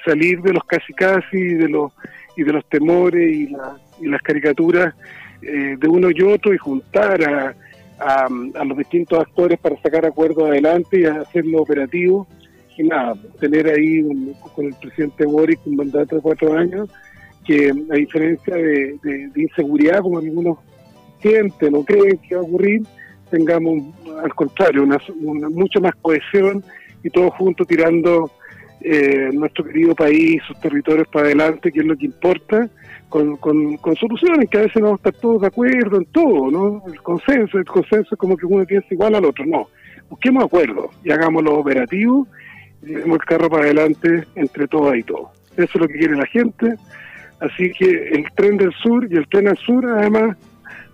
salir 0.04 0.40
de 0.40 0.52
los 0.54 0.64
casi 0.64 0.92
casi 0.94 1.36
y 1.36 1.54
de 1.54 1.68
los, 1.68 1.92
y 2.36 2.42
de 2.42 2.52
los 2.52 2.66
temores 2.68 3.36
y, 3.36 3.54
las 4.00 4.20
caricaturas 4.22 4.92
eh, 5.42 5.76
de 5.78 5.88
uno 5.88 6.08
y 6.10 6.22
otro 6.22 6.54
y 6.54 6.58
juntar 6.58 7.22
a, 7.22 7.54
a, 7.98 8.64
los 8.64 8.78
distintos 8.78 9.20
actores 9.20 9.58
para 9.58 9.80
sacar 9.80 10.04
acuerdos 10.06 10.48
adelante 10.48 11.00
y 11.00 11.04
hacerlo 11.04 11.62
operativo. 11.62 12.26
Y 12.76 12.82
nada, 12.84 13.14
tener 13.38 13.68
ahí 13.68 14.02
con 14.54 14.66
el 14.66 14.74
presidente 14.74 15.24
Boric 15.26 15.60
un 15.66 15.76
mandato 15.76 16.16
de 16.16 16.22
cuatro 16.22 16.56
años 16.56 16.90
que 17.44 17.70
a 17.70 17.94
diferencia 17.94 18.56
de, 18.56 19.30
inseguridad, 19.36 20.00
como 20.00 20.18
algunos 20.18 20.58
sienten 21.20 21.74
o 21.74 21.84
creen 21.84 22.18
que 22.18 22.34
va 22.34 22.40
a 22.40 22.44
ocurrir, 22.44 22.82
tengamos 23.30 23.82
al 24.22 24.34
contrario, 24.34 24.82
una, 24.82 24.98
mucha 25.50 25.78
más 25.80 25.94
cohesión 26.00 26.64
y 27.02 27.10
todos 27.10 27.34
juntos 27.34 27.66
tirando 27.66 28.30
eh, 28.84 29.30
nuestro 29.32 29.64
querido 29.64 29.94
país, 29.94 30.42
sus 30.46 30.60
territorios 30.60 31.08
para 31.08 31.26
adelante, 31.26 31.72
que 31.72 31.80
es 31.80 31.86
lo 31.86 31.96
que 31.96 32.06
importa, 32.06 32.68
con, 33.08 33.38
soluciones, 33.98 34.50
que 34.50 34.58
a 34.58 34.62
veces 34.62 34.76
no 34.76 34.86
vamos 34.86 35.00
a 35.04 35.08
estar 35.08 35.20
todos 35.20 35.40
de 35.40 35.46
acuerdo 35.46 35.96
en 35.96 36.04
todo, 36.06 36.50
¿no? 36.50 36.82
El 36.86 37.00
consenso, 37.00 37.58
el 37.58 37.64
consenso 37.64 38.08
es 38.12 38.18
como 38.18 38.36
que 38.36 38.44
uno 38.44 38.64
piensa 38.64 38.88
igual 38.90 39.14
al 39.14 39.24
otro, 39.24 39.46
no. 39.46 39.68
Busquemos 40.08 40.44
acuerdos 40.44 40.86
y 41.02 41.10
hagámoslo 41.10 41.58
operativo 41.58 42.26
y 42.82 42.86
llevemos 42.88 43.18
el 43.20 43.24
carro 43.24 43.48
para 43.48 43.64
adelante 43.64 44.24
entre 44.34 44.68
todas 44.68 44.98
y 44.98 45.02
todos. 45.02 45.30
Eso 45.56 45.70
es 45.74 45.80
lo 45.80 45.88
que 45.88 45.94
quiere 45.94 46.16
la 46.16 46.26
gente, 46.26 46.76
Así 47.40 47.70
que 47.78 48.08
el 48.08 48.24
tren 48.34 48.56
del 48.56 48.72
sur 48.82 49.06
y 49.10 49.16
el 49.16 49.28
tren 49.28 49.48
al 49.48 49.58
sur, 49.58 49.84
además, 49.86 50.36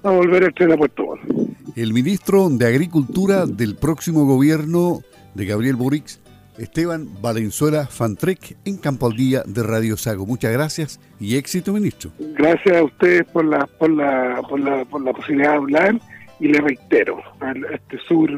va 0.05 0.11
a 0.11 0.15
volver 0.15 0.45
el 0.45 0.55
tren 0.55 0.73
a 0.73 0.77
Puerto 0.77 1.05
Montt. 1.05 1.77
El 1.77 1.93
ministro 1.93 2.49
de 2.49 2.67
Agricultura 2.67 3.47
del 3.47 3.77
próximo 3.77 4.25
gobierno 4.25 5.01
de 5.35 5.47
Gabriel 5.47 5.77
Boric, 5.77 6.19
Esteban 6.61 7.09
Valenzuela 7.23 7.87
Fantrec, 7.87 8.57
en 8.67 8.77
Campo 8.77 9.07
al 9.07 9.17
Día 9.17 9.43
de 9.47 9.63
Radio 9.63 9.97
Sago. 9.97 10.27
Muchas 10.27 10.53
gracias 10.53 11.01
y 11.19 11.37
éxito, 11.37 11.73
ministro. 11.73 12.11
Gracias 12.19 12.77
a 12.77 12.85
ustedes 12.85 13.25
por 13.25 13.47
la, 13.47 13.67
por 13.67 13.91
la, 13.91 14.43
por 14.47 14.61
la, 14.61 14.85
por 14.85 15.03
la 15.03 15.13
posibilidad 15.15 15.53
de 15.53 15.57
hablar 15.57 16.01
y 16.39 16.49
le 16.49 16.61
reitero 16.61 17.23
a 17.41 17.53
este 17.73 17.99
sur, 18.07 18.31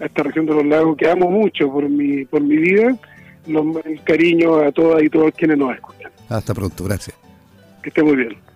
a 0.00 0.04
esta 0.06 0.22
región 0.22 0.46
de 0.46 0.54
los 0.54 0.64
lagos 0.64 0.96
que 0.96 1.10
amo 1.10 1.30
mucho 1.30 1.70
por 1.70 1.86
mi, 1.86 2.24
por 2.24 2.40
mi 2.40 2.56
vida, 2.56 2.96
el 3.46 4.02
cariño 4.04 4.56
a 4.56 4.72
todas 4.72 5.02
y 5.02 5.10
todos 5.10 5.32
quienes 5.36 5.58
nos 5.58 5.74
escuchan. 5.74 6.10
Hasta 6.30 6.54
pronto, 6.54 6.84
gracias. 6.84 7.16
Que 7.82 7.90
esté 7.90 8.02
muy 8.02 8.16
bien. 8.16 8.49